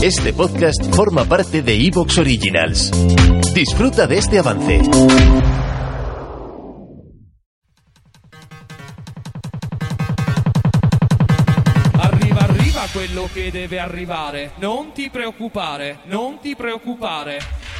Este 0.00 0.32
podcast 0.32 0.94
forma 0.94 1.24
parte 1.24 1.60
de 1.60 1.74
Evox 1.74 2.18
Originals. 2.18 2.90
Disfruta 3.52 4.06
de 4.06 4.16
este 4.16 4.38
avance. 4.38 4.80
Arriva, 11.98 12.40
arriva 12.40 12.86
quello 12.92 13.28
che 13.32 13.50
deve 13.50 13.80
arrivare. 13.80 14.52
Non 14.60 14.92
ti 14.92 15.10
preoccupare, 15.10 15.98
non 16.04 16.38
ti 16.40 16.54
preoccupare. 16.54 17.38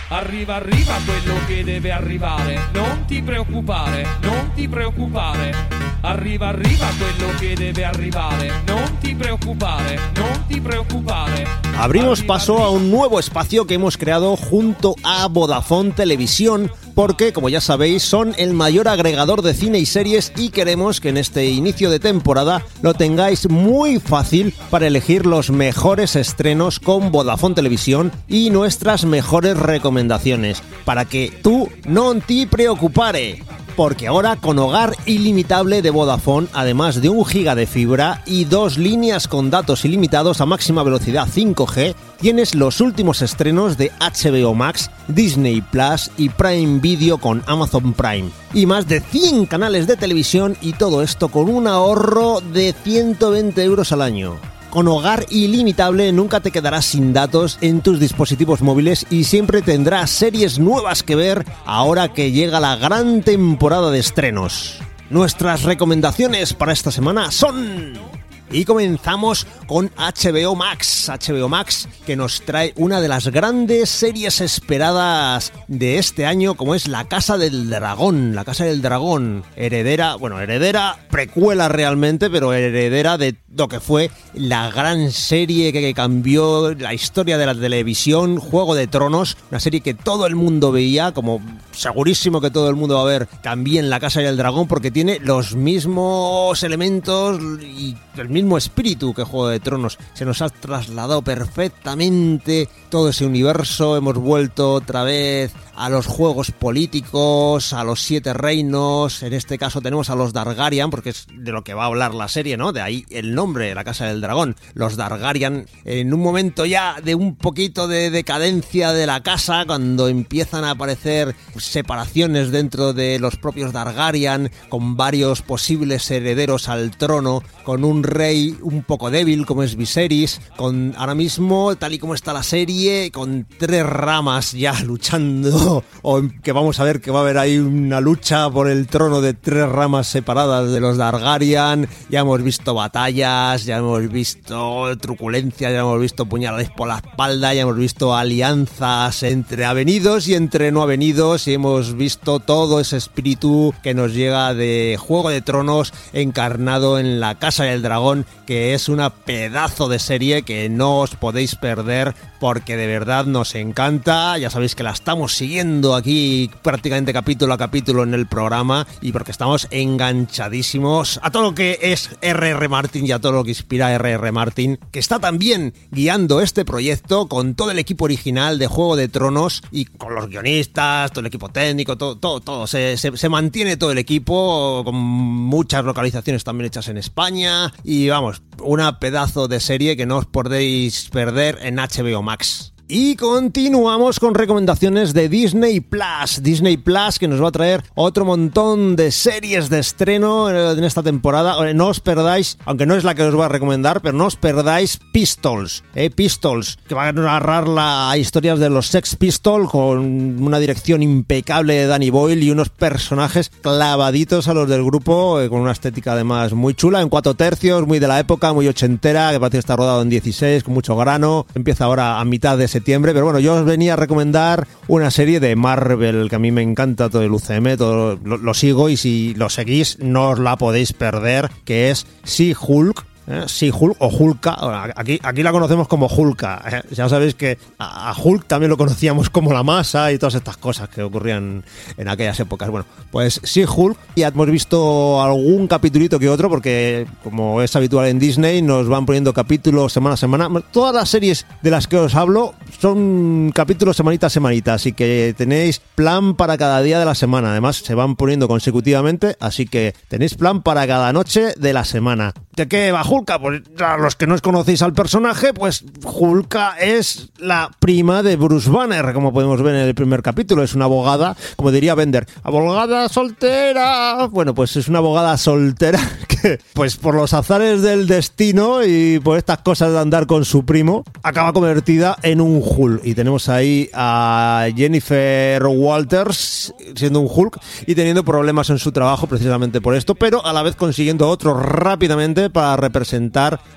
Arriva, 0.09 0.56
arriva 0.56 0.95
quello 1.04 1.38
che 1.46 1.62
debe 1.62 1.93
arrivare. 1.93 2.59
Non 2.73 3.04
ti 3.06 3.23
preoccupare, 3.23 4.04
non 4.23 4.51
ti 4.56 4.66
preoccupare. 4.66 5.88
Arriva, 6.01 6.48
arriva 6.48 6.87
quello 6.97 7.33
che 7.41 7.55
debe 7.57 7.84
arrivare. 7.84 8.52
Non 8.66 8.98
ti 9.01 9.16
preoccupare, 9.16 9.98
non 10.15 10.45
ti 10.47 10.61
preoccupare. 10.61 11.45
Abrimos 11.77 12.23
paso 12.23 12.62
a 12.62 12.71
un 12.71 12.88
nuevo 12.88 13.19
espacio 13.19 13.65
que 13.65 13.74
hemos 13.74 13.97
creado 13.97 14.37
junto 14.37 14.95
a 15.02 15.27
Vodafone 15.27 15.90
Televisión 15.90 16.71
porque, 16.95 17.32
como 17.32 17.49
ya 17.49 17.60
sabéis, 17.60 18.02
son 18.02 18.35
el 18.38 18.52
mayor 18.52 18.88
agregador 18.88 19.43
de 19.43 19.55
cine 19.55 19.79
y 19.79 19.87
series 19.87 20.32
y 20.37 20.51
queremos 20.51 21.01
que 21.01 21.09
en 21.09 21.16
este 21.16 21.46
inicio 21.46 21.90
de 21.90 22.01
temporada 22.01 22.62
lo 22.83 22.95
tengáis 22.95 23.49
muy 23.49 24.01
fácil 24.01 24.55
para 24.71 24.87
elegir 24.87 25.27
los 25.27 25.51
mejores 25.51 26.16
estrenos 26.16 26.80
con 26.80 27.10
Vodafone 27.10 27.55
Televisión 27.55 28.12
y 28.29 28.51
nuestras 28.51 29.05
mejores 29.05 29.57
recomendaciones, 29.57 30.62
para 30.85 31.05
que 31.05 31.33
tú 31.43 31.68
no 31.87 32.15
te 32.16 32.46
preocupare 32.46 33.43
porque 33.79 34.09
ahora 34.09 34.34
con 34.34 34.59
hogar 34.59 34.96
ilimitable 35.07 35.82
de 35.82 35.90
Vodafone, 35.90 36.48
además 36.52 37.01
de 37.01 37.10
un 37.10 37.24
giga 37.24 37.54
de 37.54 37.65
fibra 37.65 38.23
y 38.26 38.45
dos 38.45 38.76
líneas 38.76 39.29
con 39.29 39.51
datos 39.51 39.84
ilimitados 39.84 40.40
a 40.40 40.46
máxima 40.46 40.82
velocidad 40.82 41.29
5G, 41.29 41.95
tienes 42.21 42.56
los 42.56 42.80
últimos 42.80 43.23
estrenos 43.23 43.79
de 43.79 43.93
HBO 44.01 44.52
Max, 44.52 44.90
Disney 45.06 45.60
Plus 45.60 46.10
y 46.16 46.29
Prime 46.29 46.80
Video 46.80 47.18
con 47.18 47.45
Amazon 47.46 47.93
Prime. 47.93 48.30
Y 48.52 48.66
más 48.66 48.88
de 48.88 48.99
100 48.99 49.46
canales 49.46 49.87
de 49.87 49.96
televisión 49.96 50.56
y 50.60 50.73
todo 50.73 51.01
esto 51.01 51.29
con 51.29 51.49
un 51.49 51.68
ahorro 51.68 52.40
de 52.40 52.74
120 52.82 53.62
euros 53.62 53.93
al 53.93 54.02
año. 54.02 54.40
Con 54.79 54.87
hogar 54.87 55.26
ilimitable 55.30 56.12
nunca 56.12 56.38
te 56.38 56.52
quedarás 56.52 56.84
sin 56.84 57.12
datos 57.12 57.59
en 57.62 57.80
tus 57.80 57.98
dispositivos 57.98 58.62
móviles 58.62 59.07
y 59.10 59.24
siempre 59.24 59.60
tendrás 59.60 60.09
series 60.09 60.60
nuevas 60.60 61.02
que 61.02 61.16
ver 61.16 61.45
ahora 61.66 62.12
que 62.12 62.30
llega 62.30 62.60
la 62.60 62.76
gran 62.76 63.23
temporada 63.23 63.90
de 63.90 63.99
estrenos. 63.99 64.78
Nuestras 65.10 65.65
recomendaciones 65.65 66.54
para 66.54 66.71
esta 66.71 66.93
semana 66.93 67.32
son... 67.32 68.18
Y 68.50 68.65
comenzamos 68.65 69.47
con 69.66 69.91
HBO 69.97 70.54
Max. 70.54 71.10
HBO 71.10 71.50
Max 71.50 71.87
que 72.06 72.16
nos 72.16 72.41
trae 72.41 72.72
una 72.77 73.03
de 73.03 73.09
las 73.09 73.28
grandes 73.28 73.91
series 73.91 74.41
esperadas 74.41 75.53
de 75.66 75.99
este 75.99 76.25
año 76.25 76.55
como 76.55 76.75
es 76.75 76.88
La 76.88 77.05
Casa 77.05 77.37
del 77.37 77.69
Dragón. 77.69 78.34
La 78.34 78.47
Casa 78.47 78.65
del 78.65 78.81
Dragón, 78.81 79.45
heredera, 79.55 80.15
bueno, 80.15 80.41
heredera, 80.41 80.97
precuela 81.11 81.69
realmente, 81.69 82.31
pero 82.31 82.55
heredera 82.55 83.19
de 83.19 83.37
lo 83.55 83.69
que 83.69 83.81
fue 83.81 84.11
la 84.33 84.71
gran 84.71 85.11
serie 85.12 85.72
que 85.72 85.93
cambió 85.93 86.75
la 86.75 86.95
historia 86.95 87.37
de 87.37 87.47
la 87.47 87.55
televisión, 87.55 88.39
Juego 88.39 88.75
de 88.75 88.87
Tronos, 88.87 89.37
una 89.51 89.61
serie 89.61 89.81
que 89.81 89.95
todo 89.95 90.27
el 90.27 90.37
mundo 90.37 90.72
veía, 90.72 91.12
como 91.12 91.43
segurísimo 91.72 92.41
que 92.41 92.51
todo 92.51 92.71
el 92.71 92.77
mundo 92.77 92.97
va 92.97 93.03
a 93.03 93.19
ver 93.19 93.27
también 93.43 93.91
La 93.91 94.01
Casa 94.01 94.21
del 94.21 94.37
Dragón 94.37 94.69
porque 94.69 94.91
tiene 94.91 95.19
los 95.21 95.55
mismos 95.55 96.62
elementos 96.62 97.41
y 97.62 97.97
el 98.17 98.28
mismo 98.28 98.38
espíritu 98.56 99.15
que 99.15 99.25
Juego 99.25 99.49
de 99.49 99.60
Tronos. 99.60 99.99
Se 100.15 100.25
nos 100.25 100.43
ha 100.43 100.49
trasladado 100.49 101.22
perfectamente 101.22 102.69
todo 102.91 103.09
ese 103.10 103.26
universo. 103.26 103.97
Hemos 103.97 104.16
vuelto 104.16 104.72
otra 104.75 105.03
vez 105.03 105.53
a 105.75 105.88
los 105.88 106.06
juegos 106.06 106.50
políticos, 106.50 107.72
a 107.72 107.84
los 107.84 108.03
siete 108.03 108.32
reinos. 108.32 109.22
En 109.22 109.32
este 109.32 109.59
caso 109.59 109.81
tenemos 109.81 110.10
a 110.10 110.16
los 110.16 110.32
Dargarian, 110.32 110.91
porque 110.91 111.10
es 111.10 111.27
de 111.32 111.53
lo 111.53 111.62
que 111.62 111.75
va 111.75 111.84
a 111.84 111.87
hablar 111.87 112.15
la 112.15 112.28
serie, 112.28 112.56
¿no? 112.56 112.72
De 112.72 112.81
ahí 112.81 113.06
el 113.10 113.34
nombre, 113.34 113.75
la 113.75 113.84
Casa 113.84 114.06
del 114.06 114.21
Dragón. 114.21 114.56
Los 114.75 114.97
Dargarian, 114.97 115.66
en 115.84 116.12
un 116.12 116.21
momento 116.21 116.66
ya 116.66 116.97
de 117.03 117.15
un 117.15 117.37
poquito 117.37 117.87
de 117.87 118.10
decadencia 118.10 118.93
de 118.93 119.06
la 119.06 119.22
casa, 119.22 119.65
cuando 119.66 120.09
empiezan 120.09 120.65
a 120.65 120.72
aparecer 120.72 121.37
separaciones 121.56 122.50
dentro 122.50 122.93
de 122.93 123.19
los 123.19 123.37
propios 123.37 123.72
Dargarian, 123.72 124.50
con 124.69 124.97
varios 124.97 125.43
posibles 125.43 126.10
herederos 126.10 126.69
al 126.69 126.97
trono, 126.97 127.43
con 127.65 127.84
un 127.84 128.03
rey 128.03 128.28
un 128.62 128.83
poco 128.83 129.11
débil 129.11 129.47
como 129.47 129.62
es 129.62 129.77
Viserys, 129.77 130.41
con 130.56 130.94
ahora 130.97 131.15
mismo, 131.15 131.77
tal 131.77 131.94
y 131.94 131.99
como 131.99 132.15
está 132.15 132.33
la 132.33 132.43
serie, 132.43 133.11
con 133.11 133.47
tres 133.59 133.84
ramas 133.87 134.53
ya 134.53 134.78
luchando 134.84 135.84
o 136.03 136.22
que 136.43 136.53
vamos 136.53 136.81
a 136.81 136.84
ver 136.84 137.00
que 137.00 137.11
va 137.11 137.21
a 137.21 137.22
haber 137.22 137.39
ahí 137.39 137.59
una 137.59 138.00
lucha 138.00 138.50
por 138.50 138.69
el 138.69 138.87
trono 138.87 139.21
de 139.21 139.34
tres 139.34 139.69
ramas 139.69 140.06
separadas 140.06 140.71
de 140.71 140.81
los 140.81 140.97
Dargarian. 140.97 141.89
Ya 142.11 142.21
hemos 142.21 142.43
visto 142.43 142.75
batallas, 142.75 143.65
ya 143.65 143.78
hemos 143.78 144.09
visto 144.11 144.97
truculencia, 144.99 145.71
ya 145.71 145.81
hemos 145.81 146.00
visto 146.00 146.27
puñaladas 146.27 146.71
por 146.71 146.89
la 146.89 146.99
espalda, 146.99 147.55
ya 147.55 147.62
hemos 147.62 147.77
visto 147.77 148.15
alianzas 148.15 149.22
entre 149.22 149.65
avenidos 149.65 150.28
y 150.28 150.34
entre 150.34 150.72
no 150.72 150.83
avenidos 150.83 151.49
y 151.49 151.55
hemos 151.55 151.95
visto 151.97 152.41
todo 152.41 152.81
ese 152.81 152.97
espíritu 152.97 153.75
que 153.83 153.95
nos 153.95 154.15
llega 154.15 154.55
de 154.55 154.97
Juego 154.99 155.31
de 155.31 155.41
Tronos 155.41 155.93
encarnado 156.12 156.99
en 156.99 157.21
la 157.21 157.39
Casa 157.39 157.65
del 157.65 157.83
Dragón, 157.83 158.18
que 158.47 158.75
es 158.75 158.89
una 158.89 159.11
pedazo 159.11 159.89
de 159.89 159.99
serie 159.99 160.43
que 160.43 160.69
no 160.69 161.01
os 161.01 161.15
podéis 161.17 161.55
perder 161.55 162.15
porque 162.41 162.77
de 162.77 162.87
verdad 162.87 163.27
nos 163.27 163.55
encanta. 163.55 164.39
Ya 164.39 164.51
sabéis 164.51 164.75
que 164.75 164.83
la 164.83 164.93
estamos 164.93 165.34
siguiendo 165.34 165.95
aquí 165.95 166.51
prácticamente 166.62 167.12
capítulo 167.12 167.55
a 167.55 167.59
capítulo 167.59 168.03
en 168.03 168.15
el 168.15 168.27
programa 168.27 168.87
y 169.01 169.12
porque 169.12 169.33
estamos 169.33 169.67
enganchadísimos 169.71 171.21
a 171.23 171.31
todo 171.31 171.43
lo 171.43 171.55
que 171.55 171.78
es 171.83 172.11
RR 172.23 172.69
Martin 172.69 173.07
y 173.07 173.12
a 173.12 173.19
todo 173.19 173.33
lo 173.33 173.45
que 173.45 173.51
inspira 173.51 173.97
RR 173.99 174.33
Martin, 174.33 174.78
que 174.91 174.99
está 174.99 175.19
también 175.19 175.75
guiando 175.91 176.41
este 176.41 176.65
proyecto 176.65 177.28
con 177.28 177.55
todo 177.55 177.71
el 177.71 177.78
equipo 177.78 178.05
original 178.05 178.59
de 178.59 178.67
Juego 178.67 178.97
de 178.97 179.09
Tronos 179.09 179.62
y 179.71 179.84
con 179.87 180.15
los 180.15 180.28
guionistas, 180.28 181.11
todo 181.11 181.21
el 181.21 181.27
equipo 181.27 181.49
técnico, 181.49 181.97
todo, 181.97 182.17
todo, 182.17 182.41
todo. 182.41 182.67
Se, 182.67 182.97
se, 182.97 183.28
mantiene 183.28 183.77
todo 183.77 183.93
el 183.93 183.99
equipo 183.99 184.83
con 184.84 184.95
muchas 184.97 185.84
localizaciones 185.84 186.45
también 186.45 186.67
hechas 186.67 186.89
en 186.89 186.99
España 186.99 187.73
y 187.84 188.08
vamos, 188.09 188.43
una 188.63 188.99
pedazo 188.99 189.49
de 189.49 189.61
serie 189.61 189.97
que 189.97 190.07
no 190.07 190.19
os 190.19 190.27
podéis 190.27 191.09
perder 191.11 191.59
en 191.63 191.77
HBO 191.77 192.23
Max. 192.23 192.73
Y 192.91 193.16
continuamos 193.16 194.19
con 194.19 194.34
recomendaciones 194.34 195.12
de 195.12 195.28
Disney 195.28 195.81
Plus. 195.81 196.43
Disney 196.43 196.78
Plus 196.78 197.19
que 197.19 197.28
nos 197.28 197.43
va 197.43 197.49
a 197.49 197.53
traer 197.53 197.84
otro 197.94 198.25
montón 198.25 198.97
de 198.97 199.10
series 199.12 199.69
de 199.69 199.78
estreno 199.78 200.49
en 200.49 200.82
esta 200.82 201.03
temporada. 201.03 201.75
No 201.75 201.88
os 201.88 202.00
perdáis, 202.00 202.56
aunque 202.65 202.87
no 202.87 202.94
es 202.94 203.04
la 203.04 203.15
que 203.15 203.25
os 203.25 203.34
voy 203.34 203.44
a 203.44 203.48
recomendar, 203.48 204.00
pero 204.00 204.16
no 204.16 204.25
os 204.25 204.37
perdáis 204.37 205.00
Pistols. 205.12 205.84
¿eh? 205.94 206.09
Pistols, 206.09 206.78
que 206.89 206.95
va 206.95 207.09
a 207.09 207.13
narrar 207.13 207.68
la 207.68 208.16
historias 208.16 208.59
de 208.59 208.71
los 208.71 208.86
Sex 208.86 209.16
Pistols 209.16 209.68
con 209.68 210.42
una 210.42 210.59
dirección 210.59 211.03
impecable 211.03 211.74
de 211.74 211.86
Danny 211.89 212.09
Boyle 212.09 212.42
y 212.42 212.51
unos 212.51 212.71
personajes 212.71 213.51
clavaditos 213.51 214.48
a 214.48 214.54
los 214.54 214.66
del 214.66 214.83
grupo, 214.83 215.42
eh, 215.42 215.51
con 215.51 215.60
una 215.60 215.72
estética 215.72 216.13
además 216.13 216.54
muy 216.54 216.72
chula, 216.72 217.03
en 217.03 217.10
cuatro 217.10 217.34
tercios, 217.34 217.86
muy 217.86 217.98
de 217.98 218.09
la 218.09 218.18
época, 218.18 218.54
muy 218.54 218.66
ochentera, 218.66 219.30
que 219.30 219.41
parece 219.41 219.57
que 219.57 219.60
está 219.60 219.77
rodado 219.77 220.01
en 220.01 220.09
16, 220.09 220.65
con 220.65 220.72
mucho 220.72 220.97
grano. 220.97 221.45
Empieza 221.54 221.84
ahora 221.84 222.18
a 222.18 222.24
mitad 222.24 222.57
de 222.57 222.78
septiembre, 222.78 223.13
pero 223.13 223.25
bueno, 223.25 223.41
yo 223.41 223.54
os 223.54 223.65
venía 223.65 223.95
a 223.95 223.97
recomendar 223.97 224.69
una 224.86 225.10
serie 225.10 225.41
de 225.41 225.57
Marvel 225.57 226.28
que 226.28 226.36
a 226.36 226.39
mí 226.39 226.53
me 226.53 226.63
encanta 226.63 227.10
todo 227.10 227.22
el 227.22 227.33
UCM, 227.33 227.77
todo 227.77 228.19
lo, 228.22 228.36
lo 228.36 228.54
sigo 228.54 228.89
y 228.89 228.97
si 228.97 229.34
lo 229.34 229.48
seguís 229.48 229.98
no 230.01 230.30
os 230.30 230.39
la 230.39 230.57
podéis 230.57 230.92
perder, 230.92 231.51
que 231.65 231.91
es 231.91 232.07
She-Hulk 232.25 233.08
¿eh? 233.28 233.45
Sí, 233.47 233.71
Hulk 233.72 233.97
o 233.98 234.09
Hulka. 234.09 234.57
Aquí, 234.97 235.19
aquí 235.22 235.42
la 235.42 235.53
conocemos 235.53 235.89
como 235.89 236.07
Hulka. 236.07 236.63
¿eh? 236.71 236.83
Ya 236.95 237.09
sabéis 237.09 237.34
que 237.34 237.59
a, 237.78 238.15
Hulk 238.16 238.47
también 238.47 238.71
lo 238.71 238.77
conocíamos 238.77 239.30
como 239.30 239.53
la 239.53 239.63
masa 239.63 240.13
y 240.13 240.19
todas 240.19 240.34
estas 240.34 240.57
cosas 240.57 240.89
que 240.89 241.03
ocurrían 241.03 241.65
en 241.97 242.09
aquellas 242.09 242.39
épocas. 242.41 242.71
Bueno, 242.71 242.86
pues 243.10 243.41
sí, 243.45 243.65
Hulk. 243.65 243.97
Ya 244.16 244.28
hemos 244.28 244.51
visto 244.51 245.22
algún 245.22 245.69
capitulito 245.69 246.19
que 246.19 246.28
otro, 246.28 246.48
porque 246.48 247.07
como 247.22 247.63
es 247.63 247.75
habitual 247.77 248.07
en 248.07 248.19
Disney, 248.19 248.63
nos 248.63 248.89
van 248.89 249.07
poniendo 249.07 249.33
capítulos 249.33 249.92
semana 249.92 250.15
a 250.15 250.16
semana. 250.16 250.48
Todas 250.72 250.95
las 250.95 251.09
series 251.09 251.47
de 251.63 251.71
las 251.71 251.86
que 251.86 251.97
os 251.97 252.15
hablo 252.15 252.54
son 252.80 253.53
capítulos 253.54 253.97
semanita 253.97 254.28
a 254.28 254.30
semanita, 254.30 254.75
así 254.75 254.92
que 254.92 255.34
tenéis 255.36 255.80
plan 255.95 256.34
para 256.34 256.56
cada 256.56 256.82
día 256.82 256.98
de 256.98 257.04
la 257.04 257.14
semana. 257.14 257.50
Además, 257.50 257.76
se 257.76 257.94
van 257.94 258.16
poniendo 258.16 258.48
consecutivamente, 258.48 259.36
así 259.40 259.66
que 259.66 259.94
tenéis 260.08 260.34
plan 260.34 260.62
para 260.62 260.86
cada 260.86 261.12
noche 261.12 261.52
de 261.56 261.72
la 261.72 261.84
semana. 261.84 262.32
¿De 262.56 262.66
qué 262.66 262.90
va 262.90 263.04
Hulka? 263.18 263.38
Pues 263.38 263.62
a 263.80 263.96
los 263.96 264.16
que 264.16 264.26
no 264.26 264.34
os 264.34 264.42
conocéis 264.42 264.82
al 264.82 264.92
personaje, 264.92 265.52
pues 265.52 265.84
Hulka 266.04 266.76
es 266.78 267.30
la 267.38 267.70
prima 267.78 268.22
de 268.22 268.36
Bruce 268.36 268.70
Banner, 268.70 269.12
como 269.12 269.32
podemos 269.32 269.60
ver 269.62 269.74
en 269.74 269.88
el 269.88 269.94
primer 269.94 270.22
capítulo. 270.22 270.62
Es 270.62 270.74
una 270.74 270.84
abogada, 270.84 271.36
como 271.56 271.72
diría 271.72 271.94
Bender, 271.94 272.26
abogada 272.42 273.08
soltera. 273.08 274.26
Bueno, 274.30 274.54
pues 274.54 274.76
es 274.76 274.88
una 274.88 274.98
abogada 274.98 275.36
soltera 275.36 276.00
que, 276.28 276.60
pues 276.74 276.96
por 276.96 277.14
los 277.14 277.34
azares 277.34 277.82
del 277.82 278.06
destino 278.06 278.84
y 278.84 279.18
por 279.18 279.38
estas 279.38 279.58
cosas 279.58 279.92
de 279.92 279.98
andar 279.98 280.26
con 280.26 280.44
su 280.44 280.64
primo, 280.64 281.04
acaba 281.22 281.52
convertida 281.52 282.16
en 282.22 282.40
un 282.40 282.62
Hulk. 282.64 283.04
Y 283.04 283.14
tenemos 283.14 283.48
ahí 283.48 283.90
a 283.94 284.68
Jennifer 284.76 285.64
Walters 285.66 286.74
siendo 286.94 287.20
un 287.20 287.28
Hulk 287.30 287.58
y 287.86 287.94
teniendo 287.94 288.24
problemas 288.24 288.70
en 288.70 288.78
su 288.78 288.92
trabajo 288.92 289.26
precisamente 289.26 289.80
por 289.80 289.94
esto, 289.94 290.14
pero 290.14 290.44
a 290.44 290.52
la 290.52 290.62
vez 290.62 290.76
consiguiendo 290.76 291.28
otro 291.28 291.54
rápidamente 291.54 292.50
para 292.50 292.76
representar 292.76 293.07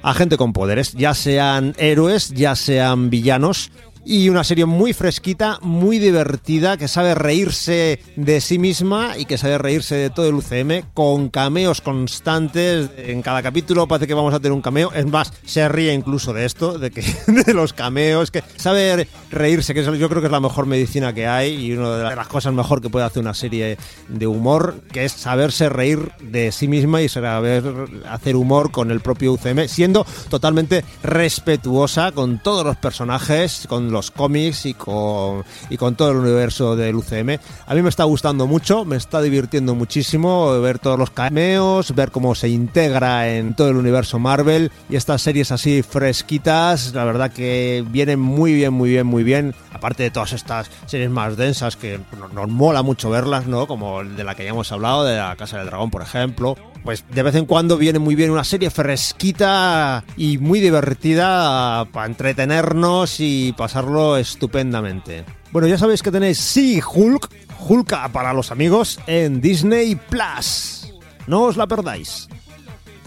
a 0.04 0.14
gente 0.14 0.38
con 0.38 0.54
poderes, 0.54 0.94
ya 0.94 1.14
sean 1.14 1.74
héroes, 1.78 2.34
ya 2.34 2.56
sean 2.56 3.10
villanos 3.10 3.72
y 4.06 4.30
una 4.30 4.44
serie 4.44 4.66
muy 4.66 4.94
fresquita, 4.94 5.60
muy 5.62 6.00
divertida, 6.00 6.78
que 6.78 6.88
sabe 6.88 7.16
reírse 7.16 8.00
de 8.16 8.42
sí 8.42 8.58
misma 8.58 9.18
y 9.18 9.26
que 9.26 9.38
sabe 9.38 9.58
reírse 9.58 9.96
de 9.96 10.10
todo 10.10 10.28
el 10.28 10.36
UCM, 10.36 10.92
con 10.94 11.30
cameos 11.30 11.82
constantes. 11.82 12.90
En 12.98 13.22
cada 13.22 13.44
capítulo 13.44 13.88
parece 13.88 14.08
que 14.08 14.14
vamos 14.14 14.34
a 14.34 14.40
tener 14.40 14.54
un 14.54 14.62
cameo. 14.62 14.92
Es 14.94 15.06
más, 15.06 15.34
se 15.46 15.68
ríe 15.70 15.94
incluso 15.94 16.34
de 16.34 16.46
esto, 16.46 16.80
de 16.80 16.92
que 16.92 17.02
de 17.28 17.54
los 17.54 17.74
cameos, 17.74 18.32
que 18.32 18.44
sabe 18.58 19.08
reírse, 19.30 19.74
que 19.74 19.84
yo 19.84 20.10
creo 20.10 20.22
que 20.22 20.28
es 20.28 20.32
la 20.32 20.40
mejor 20.40 20.66
medicina 20.66 21.14
que 21.14 21.28
hay 21.28 21.54
y 21.54 21.74
una 21.74 21.98
de 21.98 22.16
las 22.16 22.28
cosas 22.28 22.54
mejor 22.54 22.82
que 22.82 22.90
puede 22.90 23.06
hacer 23.06 23.22
una 23.22 23.34
serie 23.34 23.78
de 24.08 24.28
humor, 24.28 24.82
que 24.92 25.06
es 25.06 25.12
saberse 25.12 25.70
reír 25.70 26.12
de 26.22 26.52
sí 26.52 26.68
misma 26.68 27.02
y 27.02 27.10
saber 27.10 27.64
hacer 28.10 28.36
humor 28.36 28.72
con 28.72 28.92
el 28.92 29.02
propio 29.02 29.34
UCM, 29.34 29.68
siendo 29.68 30.06
totalmente 30.30 30.84
respetuosa 31.04 32.12
con 32.12 32.40
todos 32.40 32.66
los 32.66 32.78
personajes, 32.78 33.66
con 33.68 33.91
los 33.92 34.12
cómics 34.12 34.66
y 34.66 34.74
con, 34.74 35.44
y 35.70 35.78
con 35.78 35.96
todo 35.96 36.12
el 36.12 36.18
universo 36.18 36.76
del 36.76 36.96
UCM. 36.96 37.38
A 37.66 37.76
mí 37.76 37.82
me 37.82 37.90
está 37.90 38.04
gustando 38.06 38.48
mucho, 38.48 38.86
me 38.86 38.96
está 38.96 39.22
divirtiendo 39.22 39.76
muchísimo 39.76 40.60
ver 40.62 40.80
todos 40.80 40.98
los 40.98 41.12
cameos, 41.12 41.94
ver 41.94 42.12
cómo 42.12 42.36
se 42.36 42.50
integra 42.50 43.30
en 43.30 43.56
todo 43.56 43.70
el 43.70 43.78
universo 43.78 44.20
Marvel 44.20 44.72
y 44.90 44.96
estas 44.96 45.22
series 45.22 45.52
así 45.52 45.84
fresquitas, 45.84 46.94
la 46.94 47.06
verdad 47.06 47.32
que 47.32 47.84
vienen 47.90 48.20
muy 48.20 48.54
bien, 48.54 48.74
muy 48.74 48.90
bien, 48.90 49.06
muy 49.06 49.24
bien. 49.24 49.54
Aparte 49.74 50.04
de 50.04 50.12
todas 50.12 50.34
estas 50.34 50.70
series 50.86 51.10
más 51.10 51.38
densas 51.38 51.76
que 51.76 52.00
nos, 52.34 52.50
mola 52.50 52.82
mucho 52.82 53.10
verlas, 53.10 53.48
¿no? 53.48 53.68
Como 53.68 54.04
de 54.04 54.24
la 54.24 54.36
que 54.36 54.44
ya 54.44 54.50
hemos 54.50 54.72
hablado, 54.72 55.04
de 55.04 55.18
la 55.18 55.36
Casa 55.36 55.58
del 55.58 55.68
Dragón, 55.68 55.92
por 55.92 56.02
ejemplo 56.02 56.56
pues 56.84 57.06
de 57.10 57.24
vez 57.24 57.36
en 57.36 57.46
cuando 57.46 57.78
viene 57.78 58.00
muy 58.00 58.16
bien 58.16 58.32
una 58.32 58.44
serie 58.44 58.70
fresquita 58.70 60.04
y 60.18 60.38
muy 60.38 60.60
divertida 60.60 61.86
para 61.86 62.08
entretenernos 62.08 63.20
y 63.20 63.54
pasarlo 63.54 64.18
estupendamente. 64.18 65.24
Bueno, 65.52 65.68
ya 65.68 65.78
sabéis 65.78 66.02
que 66.02 66.12
tenéis 66.12 66.38
Sí 66.40 66.82
Hulk, 66.82 67.30
Hulka 67.68 68.10
para 68.10 68.34
los 68.34 68.52
amigos 68.52 69.00
en 69.08 69.42
Disney 69.42 69.96
Plus. 69.96 70.94
No 71.28 71.44
os 71.44 71.58
la 71.58 71.68
perdáis. 71.68 72.28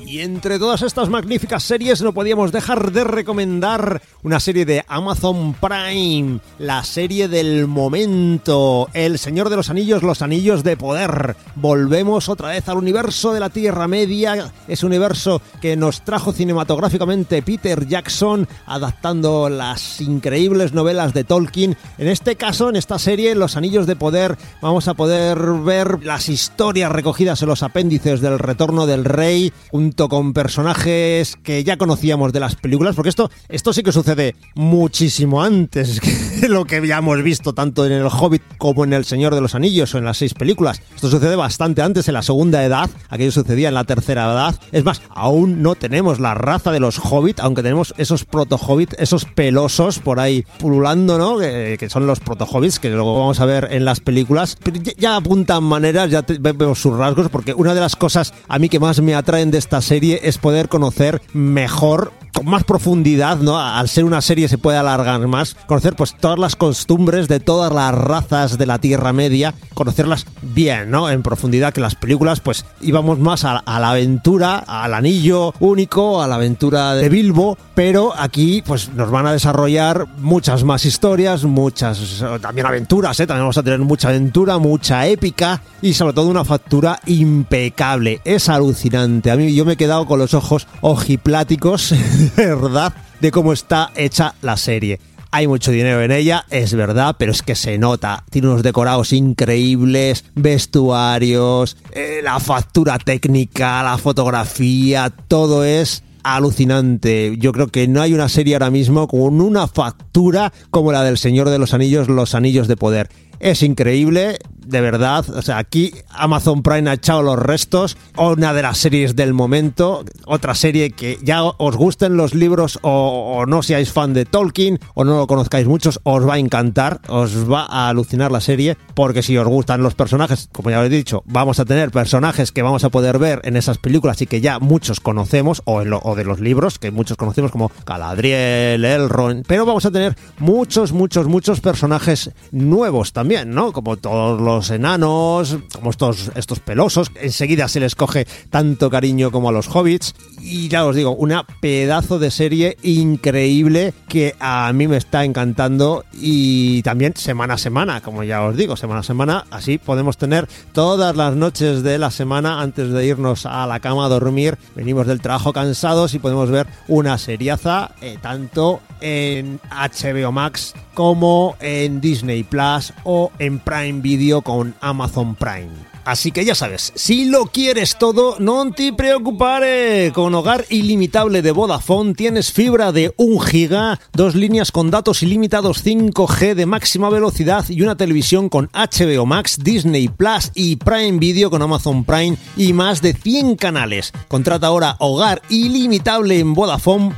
Y 0.07 0.21
entre 0.21 0.59
todas 0.59 0.83
estas 0.83 1.09
magníficas 1.09 1.63
series 1.63 2.03
no 2.03 2.13
podíamos 2.13 2.53
dejar 2.53 2.93
de 2.93 3.05
recomendar 3.05 4.03
una 4.23 4.39
serie 4.39 4.67
de 4.67 4.85
Amazon 4.87 5.55
Prime, 5.55 6.41
la 6.59 6.85
serie 6.85 7.27
del 7.27 7.67
momento, 7.67 8.89
El 8.93 9.19
Señor 9.19 9.49
de 9.49 9.57
los 9.57 9.71
Anillos, 9.71 10.03
los 10.03 10.21
Anillos 10.21 10.63
de 10.63 10.77
Poder. 10.77 11.37
Volvemos 11.55 12.29
otra 12.29 12.51
vez 12.51 12.69
al 12.69 12.77
universo 12.77 13.33
de 13.33 13.41
la 13.41 13.49
Tierra 13.49 13.89
Media, 13.89 14.53
ese 14.69 14.85
universo 14.85 15.41
que 15.63 15.75
nos 15.75 16.03
trajo 16.03 16.33
cinematográficamente 16.33 17.41
Peter 17.41 17.87
Jackson, 17.87 18.47
adaptando 18.67 19.49
las 19.49 20.03
increíbles 20.03 20.75
novelas 20.75 21.15
de 21.15 21.25
Tolkien. 21.25 21.79
En 21.97 22.09
este 22.09 22.37
caso, 22.37 22.69
en 22.69 22.77
esta 22.77 22.99
serie, 22.99 23.35
Los 23.35 23.57
Anillos 23.57 23.87
de 23.87 23.97
Poder, 23.97 24.37
vamos 24.61 24.87
a 24.87 24.95
poder 24.95 25.39
ver 25.65 26.05
las 26.05 26.29
historias 26.29 26.93
recogidas 26.93 27.41
en 27.41 27.49
los 27.49 27.63
apéndices 27.63 28.21
del 28.21 28.39
Retorno 28.39 28.87
del 28.87 29.07
Rey, 29.07 29.53
un 29.73 29.94
con 29.97 30.33
personajes 30.33 31.37
que 31.43 31.63
ya 31.63 31.77
conocíamos 31.77 32.33
de 32.33 32.41
las 32.41 32.57
películas, 32.57 32.97
porque 32.97 33.09
esto, 33.09 33.31
esto 33.49 33.73
sí 33.73 33.83
que 33.83 33.93
sucede 33.93 34.35
muchísimo 34.55 35.43
antes 35.43 36.01
que 36.41 36.49
lo 36.49 36.65
que 36.65 36.77
habíamos 36.77 37.23
visto 37.23 37.55
tanto 37.55 37.87
en 37.87 37.93
El 37.93 38.07
Hobbit 38.07 38.43
como 38.59 38.85
en 38.85 38.93
El 38.93 39.05
Señor 39.05 39.35
de 39.35 39.41
los 39.41 39.55
Anillos 39.55 39.95
o 39.95 39.99
en 39.99 40.05
las 40.05 40.19
seis 40.19 40.35
películas. 40.35 40.83
Esto 40.95 41.09
sucede 41.09 41.37
bastante 41.37 41.83
antes 41.83 42.09
en 42.09 42.15
la 42.15 42.23
segunda 42.23 42.65
edad, 42.65 42.91
aquello 43.09 43.31
sucedía 43.31 43.69
en 43.69 43.75
la 43.75 43.85
tercera 43.85 44.25
edad. 44.25 44.59
Es 44.73 44.85
más, 44.85 45.01
aún 45.11 45.63
no 45.63 45.77
tenemos 45.77 46.19
la 46.19 46.35
raza 46.35 46.73
de 46.73 46.81
los 46.81 46.99
Hobbit, 46.99 47.39
aunque 47.41 47.63
tenemos 47.63 47.95
esos 47.97 48.25
proto-Hobbit, 48.25 48.95
esos 48.99 49.25
pelosos 49.25 50.01
por 50.01 50.19
ahí 50.19 50.45
pululando, 50.59 51.19
¿no? 51.19 51.39
Que, 51.39 51.79
son 51.89 52.07
los 52.07 52.19
proto-Hobbits, 52.21 52.81
que 52.81 52.91
luego 52.91 53.19
vamos 53.19 53.41
a 53.41 53.45
ver 53.45 53.69
en 53.71 53.85
las 53.85 54.01
películas. 54.01 54.57
Pero 54.63 54.81
ya, 54.97 55.17
apuntan 55.17 55.63
maneras, 55.63 56.11
ya 56.11 56.25
vemos 56.41 56.81
sus 56.81 56.97
rasgos, 56.97 57.29
porque 57.29 57.55
una 57.55 57.75
de 57.75 57.81
las 57.81 57.95
cosas 57.95 58.35
a 58.49 58.59
mí 58.59 58.69
que 58.69 58.81
más 58.81 59.01
me 59.01 59.15
atraen 59.15 59.51
de 59.51 59.59
esta 59.59 59.81
serie 59.85 60.21
es 60.25 60.39
poder 60.39 60.69
conocer 60.69 61.23
mejor 61.33 62.13
con 62.35 62.47
más 62.47 62.65
profundidad, 62.65 63.39
¿no? 63.39 63.59
Al 63.59 63.89
ser 63.89 64.05
una 64.05 64.21
serie 64.21 64.49
se 64.49 64.59
puede 64.59 64.77
alargar 64.77 65.27
más, 65.29 65.57
conocer 65.67 65.95
pues 65.95 66.15
todas 66.15 66.39
las 66.39 66.57
costumbres 66.57 67.29
de 67.29 67.41
todas 67.41 67.73
las 67.73 67.95
razas 67.95 68.59
de 68.59 68.67
la 68.67 68.79
Tierra 68.79 69.13
Media, 69.13 69.55
conocerlas 69.73 70.27
bien, 70.43 70.91
¿no? 70.91 71.09
En 71.09 71.23
profundidad 71.23 71.73
que 71.73 71.81
las 71.81 71.95
películas 71.95 72.41
pues 72.41 72.65
íbamos 72.83 73.19
más 73.19 73.45
a, 73.45 73.63
la 73.67 73.91
aventura, 73.91 74.59
al 74.59 74.95
anillo 74.95 75.55
único, 75.61 76.21
a 76.23 76.27
la 76.27 76.35
aventura 76.35 76.95
de 76.95 77.09
Bilbo, 77.09 77.57
pero 77.75 78.13
aquí 78.17 78.63
pues 78.67 78.91
nos 78.91 79.11
van 79.11 79.27
a 79.27 79.33
desarrollar 79.33 80.07
muchas 80.19 80.65
más 80.65 80.85
historias, 80.85 81.45
muchas 81.45 82.25
también 82.41 82.67
aventuras, 82.67 83.19
¿eh? 83.21 83.27
También 83.27 83.45
vamos 83.45 83.59
a 83.59 83.63
tener 83.63 83.79
mucha 83.79 84.09
aventura, 84.09 84.59
mucha 84.59 85.07
épica 85.07 85.63
y 85.81 85.95
sobre 85.95 86.15
todo 86.15 86.27
una 86.27 86.45
factura 86.45 86.99
impecable. 87.07 88.21
Es 88.25 88.49
alucinante. 88.49 89.31
A 89.31 89.37
mí 89.37 89.55
yo 89.55 89.65
me 89.65 89.75
he 89.75 89.77
quedado 89.77 90.07
con 90.07 90.19
los 90.19 90.35
ojos 90.35 90.67
ojipláticos 90.81 91.95
verdad 92.37 92.95
de 93.21 93.31
cómo 93.31 93.53
está 93.53 93.91
hecha 93.97 94.35
la 94.43 94.57
serie. 94.57 95.01
Hay 95.31 95.49
mucho 95.49 95.73
dinero 95.73 96.01
en 96.01 96.13
ella, 96.13 96.45
es 96.51 96.75
verdad, 96.75 97.17
pero 97.19 97.33
es 97.33 97.43
que 97.43 97.57
se 97.57 97.77
nota. 97.77 98.25
Tiene 98.31 98.49
unos 98.49 98.63
decorados 98.63 99.13
increíbles, 99.13 100.25
vestuarios, 100.37 101.77
eh, 101.91 102.21
la 102.23 102.39
factura 102.39 102.99
técnica, 102.99 103.83
la 103.83 103.99
fotografía, 103.99 105.11
todo 105.11 105.65
es 105.65 106.05
alucinante. 106.23 107.35
Yo 107.39 107.53
creo 107.53 107.67
que 107.67 107.89
no 107.89 108.01
hay 108.01 108.15
una 108.15 108.29
serie 108.29 108.55
ahora 108.55 108.71
mismo 108.71 109.09
con 109.09 109.41
una 109.41 109.67
factura 109.67 110.53
como 110.71 110.93
la 110.93 111.03
del 111.03 111.19
Señor 111.19 111.51
de 111.51 111.59
los 111.59 111.75
Anillos, 111.75 112.09
Los 112.09 112.37
Anillos 112.37 112.69
de 112.69 112.77
Poder. 112.77 113.09
Es 113.41 113.63
increíble, 113.65 114.39
de 114.67 114.81
verdad. 114.81 115.29
O 115.31 115.43
sea, 115.43 115.59
aquí 115.59 115.93
Amazon 116.11 116.63
Prime 116.63 116.91
ha 116.91 116.95
echado 116.95 117.23
los 117.23 117.39
restos. 117.39 117.97
Una 118.17 118.53
de 118.53 118.63
las 118.63 118.79
series 118.79 119.17
del 119.17 119.35
momento. 119.35 120.05
Otra 120.27 120.55
serie 120.55 120.91
que 120.91 121.19
ya 121.23 121.43
os 121.45 121.77
gusten 121.77 122.17
los 122.17 122.35
libros 122.35 122.79
o, 122.83 123.45
no 123.47 123.63
seáis 123.63 123.93
fan 123.93 124.15
de 124.15 124.25
Tolkien 124.25 124.79
o 124.95 125.05
no 125.05 125.17
lo 125.19 125.27
conozcáis 125.27 125.67
muchos, 125.67 126.01
os 126.05 126.27
va 126.27 126.35
a 126.35 126.39
encantar. 126.39 127.01
Os 127.09 127.51
va 127.51 127.67
a 127.69 127.89
alucinar 127.89 128.33
la 128.33 128.41
serie. 128.41 128.77
Porque 128.95 129.23
si 129.23 129.37
os 129.37 129.47
gustan 129.47 129.83
los 129.83 129.95
personajes, 129.95 130.49
como 130.53 130.71
ya 130.71 130.81
os 130.81 130.87
he 130.87 130.91
dicho, 130.91 131.23
vamos 131.27 131.61
a 131.61 131.65
tener 131.65 131.91
personajes 131.91 132.53
que 132.53 132.63
vamos 132.63 132.85
a 132.85 132.91
poder 132.91 133.19
ver 133.19 133.41
en 133.45 133.57
esas 133.57 133.79
películas 133.79 134.21
y 134.23 134.27
que 134.27 134.41
ya 134.41 134.59
muchos 134.59 135.01
conocemos, 135.01 135.63
o, 135.65 135.83
o 135.83 136.15
de 136.15 136.25
los 136.25 136.41
libros, 136.41 136.79
que 136.79 136.91
muchos 136.91 137.17
conocemos 137.17 137.51
como 137.51 137.71
Galadriel, 137.87 138.85
Elrond. 138.85 139.45
Pero 139.47 139.67
vamos 139.67 139.85
a 139.85 139.91
tener 139.91 140.17
muchos, 140.39 140.93
muchos, 140.93 141.27
muchos 141.27 141.61
personajes 141.61 142.31
nuevos 142.53 143.13
también, 143.13 143.51
¿no? 143.51 143.73
Como 143.73 143.97
todos 143.97 144.41
los 144.41 144.54
los 144.57 144.71
enanos, 144.71 145.59
como 145.73 145.91
estos, 145.91 146.31
estos 146.37 146.61
pelosos, 146.61 147.11
enseguida 147.17 147.69
se 147.69 147.81
les 147.81 147.95
coge 147.95 148.27
tanto 148.51 148.91
cariño 148.91 149.31
como 149.31 149.49
a 149.49 149.53
los 149.53 149.69
hobbits. 149.69 150.15
Y 150.41 150.69
ya 150.69 150.85
os 150.87 150.95
digo, 150.95 151.11
una 151.11 151.45
pedazo 151.61 152.19
de 152.19 152.31
serie 152.31 152.77
increíble 152.83 153.95
que 154.09 154.35
a 154.39 154.73
mí 154.73 154.87
me 154.87 154.97
está 154.97 155.25
encantando 155.25 156.05
y 156.13 156.83
también 156.83 157.15
semana 157.17 157.55
a 157.55 157.59
semana, 157.59 158.01
como 158.01 158.23
ya 158.23 158.43
os 158.43 158.57
digo, 158.57 158.77
semana 158.77 159.01
a 159.01 159.05
semana, 159.05 159.45
así 159.51 159.79
podemos 159.79 160.17
tener 160.17 160.49
todas 160.73 161.17
las 161.17 161.35
noches 161.35 161.83
de 161.83 161.99
la 161.99 162.11
semana 162.11 162.61
antes 162.61 162.91
de 162.91 163.07
irnos 163.07 163.47
a 163.47 163.67
la 163.67 163.81
cama 163.81 164.07
a 164.07 164.09
dormir, 164.09 164.59
venimos 164.75 165.07
del 165.07 165.21
trabajo 165.21 165.53
cansados 165.53 166.15
y 166.15 166.19
podemos 166.19 166.51
ver 166.51 166.67
una 166.89 167.19
seriaza 167.19 167.93
eh, 168.01 168.19
tanto 168.21 168.81
en 169.01 169.61
HBO 169.71 170.33
Max 170.33 170.75
como 170.95 171.57
en 171.61 172.01
Disney 172.01 172.45
Plus 172.45 172.93
o 173.05 173.33
en 173.39 173.59
Prime 173.59 174.01
Video 174.01 174.43
con 174.45 174.77
Amazon 174.81 175.35
Prime. 175.35 175.95
Así 176.05 176.31
que 176.33 176.45
ya 176.45 176.55
sabes, 176.55 176.93
si 176.95 177.25
lo 177.25 177.47
quieres 177.47 177.97
todo, 177.99 178.37
no 178.39 178.71
te 178.73 178.93
preocupes. 178.93 180.13
Con 180.13 180.35
hogar 180.35 180.67
ilimitable 180.69 181.41
de 181.41 181.51
Vodafone 181.51 182.13
tienes 182.13 182.53
fibra 182.53 182.93
de 182.93 183.15
1 183.17 183.41
giga, 183.41 183.99
dos 184.13 184.35
líneas 184.35 184.71
con 184.71 184.91
datos 184.91 185.23
ilimitados 185.23 185.83
5G 185.85 186.55
de 186.55 186.67
máxima 186.67 187.09
velocidad 187.09 187.65
y 187.71 187.81
una 187.81 187.97
televisión 187.97 188.51
con 188.51 188.69
HBO 188.75 189.25
Max, 189.25 189.59
Disney 189.63 190.09
Plus 190.09 190.51
y 190.55 190.77
Prime 190.77 191.19
Video 191.19 191.49
con 191.51 191.63
Amazon 191.63 192.05
Prime 192.05 192.37
y 192.57 192.75
más 192.75 193.01
de 193.01 193.15
100 193.15 193.57
canales. 193.57 194.13
Contrata 194.29 194.67
ahora 194.67 194.97
hogar 194.99 195.41
ilimitable 195.49 196.39
en 196.39 196.53
vodafone.es 196.53 197.15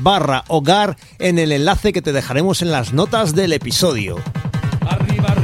barra 0.00 0.42
hogar 0.48 0.96
en 1.18 1.38
el 1.38 1.52
enlace 1.52 1.92
que 1.92 2.00
te 2.00 2.14
dejaremos 2.14 2.62
en 2.62 2.70
las 2.70 2.94
notas 2.94 3.34
del 3.34 3.52
episodio. 3.52 4.16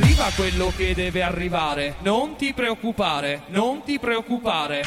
Arriva 0.03 0.29
quello 0.35 0.73
che 0.77 0.95
deve 0.95 1.23
arrivare. 1.23 1.95
Non 2.03 2.35
ti 2.37 2.53
preoccupare, 2.53 3.43
non 3.49 3.83
ti 3.85 3.99
preoccupare. 4.01 4.83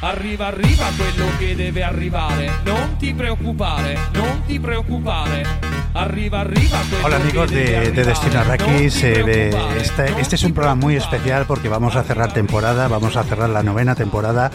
Arriva, 0.00 0.46
arriva 0.46 0.86
quello 0.96 1.26
che 1.38 1.56
debe 1.56 1.82
arrivare. 1.82 2.50
Non 2.64 2.96
ti 2.96 3.12
preoccupare, 3.12 3.98
non 4.12 4.42
ti 4.46 4.60
preoccupare. 4.60 5.44
Arriva, 5.92 6.38
arriva 6.38 6.78
quello 6.88 7.04
Hola 7.04 7.16
amigos 7.16 7.50
que 7.50 7.56
debe 7.56 7.80
de, 7.86 7.90
de 7.90 8.04
Destino. 8.04 8.38
Arrakis, 8.38 9.02
eh, 9.02 9.24
de- 9.24 9.76
este, 9.80 10.20
este 10.20 10.36
es 10.36 10.44
un 10.44 10.52
programa 10.54 10.80
muy 10.80 10.94
especial 10.94 11.46
porque 11.46 11.68
vamos 11.68 11.96
a 11.96 12.04
cerrar 12.04 12.32
temporada, 12.32 12.86
vamos 12.86 13.16
a 13.16 13.24
cerrar 13.24 13.50
la 13.50 13.64
novena 13.64 13.96
temporada. 13.96 14.52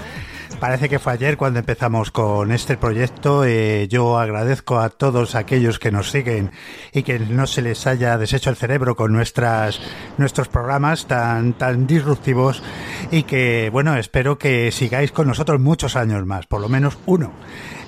Parece 0.60 0.90
que 0.90 1.00
fue 1.00 1.14
ayer 1.14 1.38
cuando 1.38 1.60
empezamos 1.60 2.12
con 2.12 2.52
este 2.52 2.78
proyecto. 2.78 3.44
Eh, 3.44 3.88
yo 3.90 4.18
agradezco 4.18 4.80
a 4.80 4.90
todos 4.90 5.36
aquellos 5.36 5.80
que 5.80 5.92
nos 5.92 6.12
siguen 6.12 6.52
y 6.94 7.04
que 7.04 7.20
no 7.20 7.46
se 7.46 7.62
les 7.62 7.86
haya 7.88 8.18
deshecho 8.18 8.50
el 8.50 8.56
cerebro 8.56 8.96
con 8.96 9.12
nuestras 9.12 9.80
nuestros 10.18 10.48
programas 10.48 11.08
tan 11.08 11.54
tan 11.54 11.88
disruptivos 11.88 12.64
y 13.12 13.24
que 13.24 13.70
bueno 13.72 13.96
espero 13.98 14.38
que 14.38 14.72
sigáis 14.72 15.12
con 15.12 15.28
nosotros 15.28 15.60
muchos 15.60 15.96
años 15.96 16.26
más, 16.26 16.48
por 16.48 16.62
lo 16.62 16.70
menos 16.70 16.98
uno. 17.06 17.32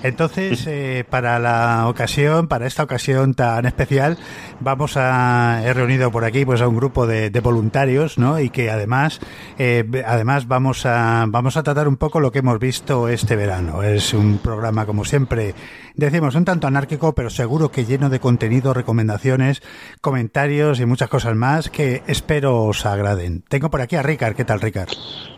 Entonces, 0.02 0.64
eh, 0.66 1.04
para 1.08 1.38
la 1.40 1.88
ocasión, 1.88 2.46
para 2.46 2.66
esta 2.66 2.84
ocasión 2.84 3.34
tan 3.34 3.66
especial, 3.66 4.16
vamos 4.60 4.96
a 4.96 5.60
he 5.64 5.72
reunido 5.74 6.12
por 6.12 6.24
aquí 6.24 6.44
pues 6.44 6.60
a 6.60 6.68
un 6.68 6.76
grupo 6.76 7.06
de, 7.06 7.30
de 7.30 7.40
voluntarios, 7.40 8.16
¿no? 8.16 8.38
Y 8.38 8.50
que 8.50 8.70
además, 8.70 9.20
eh, 9.58 9.84
además 10.06 10.46
vamos 10.46 10.86
a 10.86 11.24
vamos 11.28 11.56
a 11.56 11.62
tratar 11.64 11.88
un 11.88 11.96
poco 11.96 12.20
lo 12.20 12.30
que 12.30 12.38
hemos 12.38 12.58
visto 12.60 13.08
este 13.08 13.34
verano. 13.34 13.82
Es 13.82 14.14
un 14.14 14.38
programa 14.38 14.86
como 14.86 15.04
siempre, 15.04 15.54
decimos 15.94 16.36
un 16.36 16.44
tanto 16.44 16.68
anárquico, 16.68 17.14
pero 17.14 17.28
seguro 17.28 17.70
que 17.70 17.84
lleno 17.84 18.08
de 18.08 18.20
contenido, 18.20 18.74
recomendaciones, 18.74 19.62
comentarios 20.00 20.78
y 20.78 20.86
muchas 20.86 21.08
cosas 21.08 21.34
más 21.34 21.70
que 21.70 22.02
espero 22.06 22.62
os 22.62 22.86
agraden. 22.86 23.42
Tengo 23.48 23.68
por 23.70 23.80
aquí 23.80 23.96
a 23.96 24.02
Ricard. 24.02 24.36
¿Qué 24.36 24.44
tal, 24.44 24.60
Ricard? 24.60 24.90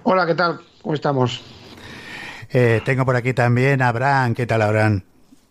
Hola, 0.02 0.26
¿qué 0.26 0.35
tal? 0.35 0.61
¿Cómo 0.83 0.95
estamos? 0.95 1.60
Eh, 2.52 2.80
tengo 2.85 3.04
por 3.04 3.16
aquí 3.16 3.33
también 3.33 3.80
a 3.83 3.88
Abraham. 3.88 4.35
¿Qué 4.35 4.47
tal, 4.47 4.62
Abraham? 4.62 5.02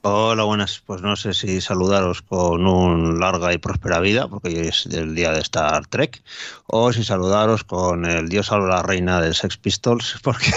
Hola, 0.02 0.44
buenas. 0.44 0.82
Pues 0.86 1.02
no 1.02 1.16
sé 1.16 1.34
si 1.34 1.60
saludaros 1.60 2.22
con 2.22 2.66
un 2.66 3.20
larga 3.20 3.54
y 3.54 3.58
próspera 3.58 4.00
vida, 4.00 4.28
porque 4.28 4.50
hoy 4.50 4.68
es 4.68 4.86
el 4.86 5.14
día 5.14 5.32
de 5.32 5.40
Star 5.40 5.88
Trek, 5.88 6.22
o 6.68 6.94
si 6.94 7.04
saludaros 7.04 7.66
con 7.66 8.06
el 8.06 8.30
dios 8.30 8.52
o 8.52 8.60
la 8.60 8.82
reina 8.82 9.20
de 9.20 9.34
Sex 9.34 9.58
Pistols, 9.58 10.18
porque 10.24 10.52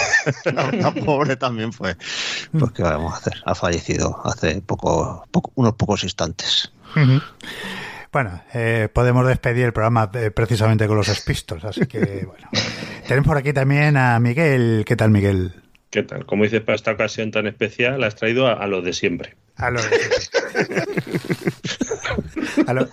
la, 0.45 0.71
la 0.71 0.91
pobre 0.91 1.35
también 1.35 1.73
fue. 1.73 1.97
Pues 2.57 2.71
qué 2.71 2.83
vamos 2.83 3.13
a 3.13 3.17
hacer, 3.17 3.41
ha 3.45 3.53
fallecido 3.53 4.21
hace 4.23 4.61
poco, 4.61 5.25
poco 5.29 5.51
unos 5.55 5.73
pocos 5.75 6.03
instantes. 6.03 6.71
Bueno, 8.11 8.43
eh, 8.53 8.89
podemos 8.93 9.25
despedir 9.27 9.65
el 9.65 9.73
programa 9.73 10.09
eh, 10.13 10.29
precisamente 10.29 10.87
con 10.87 10.95
los 10.95 11.07
Spistols, 11.07 11.65
así 11.65 11.85
que 11.85 11.99
bueno. 12.27 12.47
Tenemos 13.07 13.27
por 13.27 13.37
aquí 13.37 13.51
también 13.51 13.97
a 13.97 14.19
Miguel. 14.19 14.83
¿Qué 14.85 14.95
tal, 14.95 15.09
Miguel? 15.09 15.62
¿Qué 15.93 16.01
tal? 16.01 16.25
Como 16.25 16.43
dices, 16.43 16.61
para 16.61 16.75
esta 16.75 16.91
ocasión 16.91 17.29
tan 17.29 17.45
especial, 17.45 18.03
has 18.03 18.15
traído 18.15 18.47
a, 18.47 18.53
a 18.53 18.65
lo 18.65 18.81
de 18.81 18.93
siempre. 18.93 19.35
A 19.57 19.69
los, 19.69 19.87
a, 22.67 22.73
lo- 22.73 22.89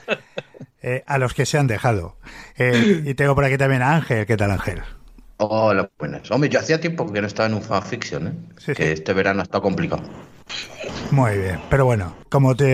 eh, 0.82 1.02
a 1.06 1.16
los 1.16 1.32
que 1.32 1.46
se 1.46 1.56
han 1.56 1.66
dejado. 1.66 2.18
Eh, 2.58 3.04
y 3.06 3.14
tengo 3.14 3.34
por 3.34 3.46
aquí 3.46 3.56
también 3.56 3.80
a 3.80 3.96
Ángel. 3.96 4.26
¿Qué 4.26 4.36
tal, 4.36 4.50
Ángel? 4.50 4.82
Hola, 5.38 5.88
buenas. 5.98 6.30
Hombre, 6.30 6.50
yo 6.50 6.58
hacía 6.60 6.78
tiempo 6.78 7.10
que 7.10 7.22
no 7.22 7.26
estaba 7.26 7.48
en 7.48 7.54
un 7.54 7.62
fanfiction, 7.62 8.26
¿eh? 8.28 8.32
Sí, 8.58 8.74
que 8.74 8.82
sí. 8.84 8.90
este 8.90 9.14
verano 9.14 9.40
ha 9.40 9.44
estado 9.44 9.62
complicado. 9.62 10.02
Muy 11.10 11.36
bien. 11.38 11.58
Pero 11.68 11.84
bueno, 11.86 12.14
como 12.28 12.54
te 12.54 12.64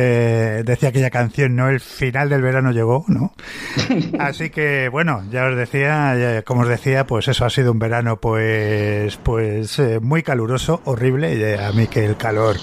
decía 0.63 0.91
aquella 0.91 1.09
canción, 1.11 1.57
¿no? 1.57 1.69
El 1.71 1.81
final 1.81 2.29
del 2.29 2.43
verano 2.43 2.71
llegó, 2.71 3.05
¿no? 3.09 3.33
Así 4.19 4.51
que, 4.51 4.89
bueno, 4.91 5.23
ya 5.31 5.47
os 5.47 5.57
decía, 5.57 6.15
ya- 6.17 6.43
como 6.43 6.63
os 6.63 6.69
decía, 6.69 7.07
pues 7.07 7.29
eso 7.29 7.45
ha 7.47 7.51
sido 7.51 7.73
un 7.73 7.79
verano, 7.79 8.19
pues, 8.19 9.17
pues 9.19 9.79
eh, 9.79 10.01
muy 10.01 10.23
caluroso, 10.23 10.83
horrible. 10.85 11.35
y, 11.35 11.43
a 11.59 11.73
mí 11.73 11.87
que 11.87 12.05
el 12.05 12.17
calor 12.19 12.57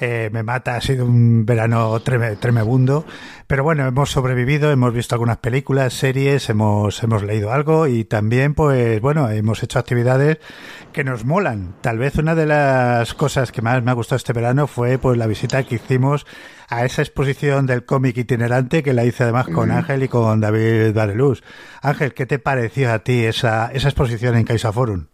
eh, 0.00 0.30
me 0.32 0.42
mata, 0.42 0.76
ha 0.76 0.80
sido 0.80 1.04
un 1.04 1.44
verano 1.46 1.98
treme- 2.00 2.36
tremebundo. 2.38 3.04
Pero 3.46 3.64
bueno, 3.64 3.86
hemos 3.86 4.10
sobrevivido, 4.10 4.70
hemos 4.70 4.94
visto 4.94 5.14
algunas 5.14 5.38
películas, 5.38 5.92
series, 5.92 6.48
hemos, 6.50 7.02
hemos 7.02 7.22
leído 7.22 7.52
algo 7.52 7.86
y 7.86 8.04
también, 8.04 8.54
pues 8.54 9.00
bueno, 9.00 9.28
hemos 9.30 9.62
hecho 9.62 9.78
actividades 9.78 10.38
que 10.92 11.04
nos 11.04 11.24
molan. 11.24 11.74
Tal 11.80 11.98
vez 11.98 12.16
una 12.16 12.34
de 12.34 12.46
las 12.46 13.14
cosas 13.14 13.52
que 13.52 13.60
más 13.62 13.82
me 13.82 13.90
ha 13.90 13.94
gustado 13.94 14.16
este 14.16 14.32
verano 14.32 14.66
fue 14.66 14.98
pues 14.98 15.18
la 15.18 15.26
visita 15.26 15.62
que 15.64 15.74
hicimos 15.76 16.26
a 16.68 16.84
esa 16.84 17.02
exposición 17.02 17.66
del 17.66 17.84
cómic 17.84 18.16
itinerante 18.16 18.84
que 18.84 18.92
la 18.94 19.04
hice 19.04 19.24
además 19.24 19.48
con 19.48 19.72
Ángel 19.72 20.04
y 20.04 20.08
con 20.08 20.40
David 20.40 20.94
Vareluz. 20.94 21.42
Ángel, 21.82 22.14
¿qué 22.14 22.26
te 22.26 22.38
pareció 22.38 22.92
a 22.92 23.00
ti 23.00 23.24
esa, 23.24 23.70
esa 23.72 23.88
exposición 23.88 24.36
en 24.36 24.44
Caixa 24.44 24.72
Forum? 24.72 25.06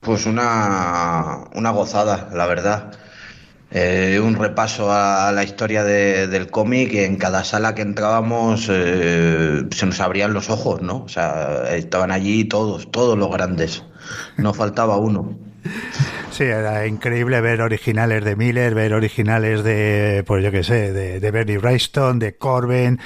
Pues 0.00 0.26
una, 0.26 1.44
una 1.54 1.70
gozada, 1.70 2.28
la 2.34 2.46
verdad. 2.46 2.92
Eh, 3.74 4.20
un 4.22 4.34
repaso 4.36 4.92
a 4.92 5.32
la 5.32 5.44
historia 5.44 5.82
de- 5.84 6.26
del 6.26 6.50
cómic. 6.50 6.92
En 6.94 7.16
cada 7.16 7.42
sala 7.44 7.74
que 7.74 7.82
entrábamos 7.82 8.68
eh, 8.70 9.62
se 9.70 9.86
nos 9.86 10.00
abrían 10.00 10.34
los 10.34 10.50
ojos, 10.50 10.82
¿no? 10.82 11.04
O 11.04 11.08
sea, 11.08 11.74
estaban 11.74 12.10
allí 12.10 12.44
todos, 12.44 12.90
todos 12.90 13.16
los 13.18 13.30
grandes. 13.32 13.82
No 14.36 14.52
faltaba 14.52 14.96
uno. 14.98 15.38
Sí, 16.30 16.44
era 16.44 16.86
increíble 16.86 17.40
ver 17.40 17.60
originales 17.60 18.24
de 18.24 18.36
Miller, 18.36 18.74
ver 18.74 18.94
originales 18.94 19.62
de, 19.62 20.24
pues 20.26 20.42
yo 20.42 20.50
qué 20.50 20.62
sé, 20.64 20.92
de, 20.92 21.20
de 21.20 21.30
Bernie 21.30 21.58
Wrightson, 21.58 22.18
de 22.18 22.34
Corben, 22.36 22.98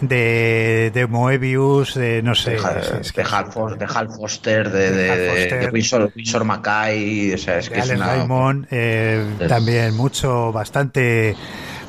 de, 0.00 0.90
de 0.92 1.06
Moebius, 1.06 1.94
de 1.94 2.22
no 2.22 2.34
sé. 2.34 2.52
De, 2.52 2.58
Hal- 2.58 3.00
es- 3.00 3.12
de 3.14 3.22
Hal, 3.22 3.46
Fos- 3.46 3.78
de 3.78 3.86
Hal 3.86 4.08
Foster, 4.10 4.70
de, 4.70 4.90
De 4.90 5.28
Foster. 5.30 5.72
Winsor, 5.72 6.12
Winsor 6.16 6.44
Mackay. 6.44 7.32
O 7.34 7.38
sea, 7.38 7.58
es 7.58 7.70
que 7.70 7.78
es 7.80 7.90
una. 7.90 8.06
Raymond, 8.16 8.66
eh, 8.70 9.24
Es- 9.40 9.48
también 9.48 9.94
mucho, 9.96 10.52
bastante, 10.52 11.36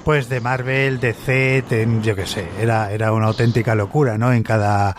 pues 0.03 0.29
de 0.29 0.41
Marvel, 0.41 0.99
de- 0.99 1.99
yo 2.01 2.15
qué 2.15 2.25
sé, 2.25 2.47
era, 2.59 2.91
era 2.91 3.11
una 3.13 3.27
auténtica 3.27 3.75
locura, 3.75 4.17
¿no? 4.17 4.33
En 4.33 4.43
cada, 4.43 4.95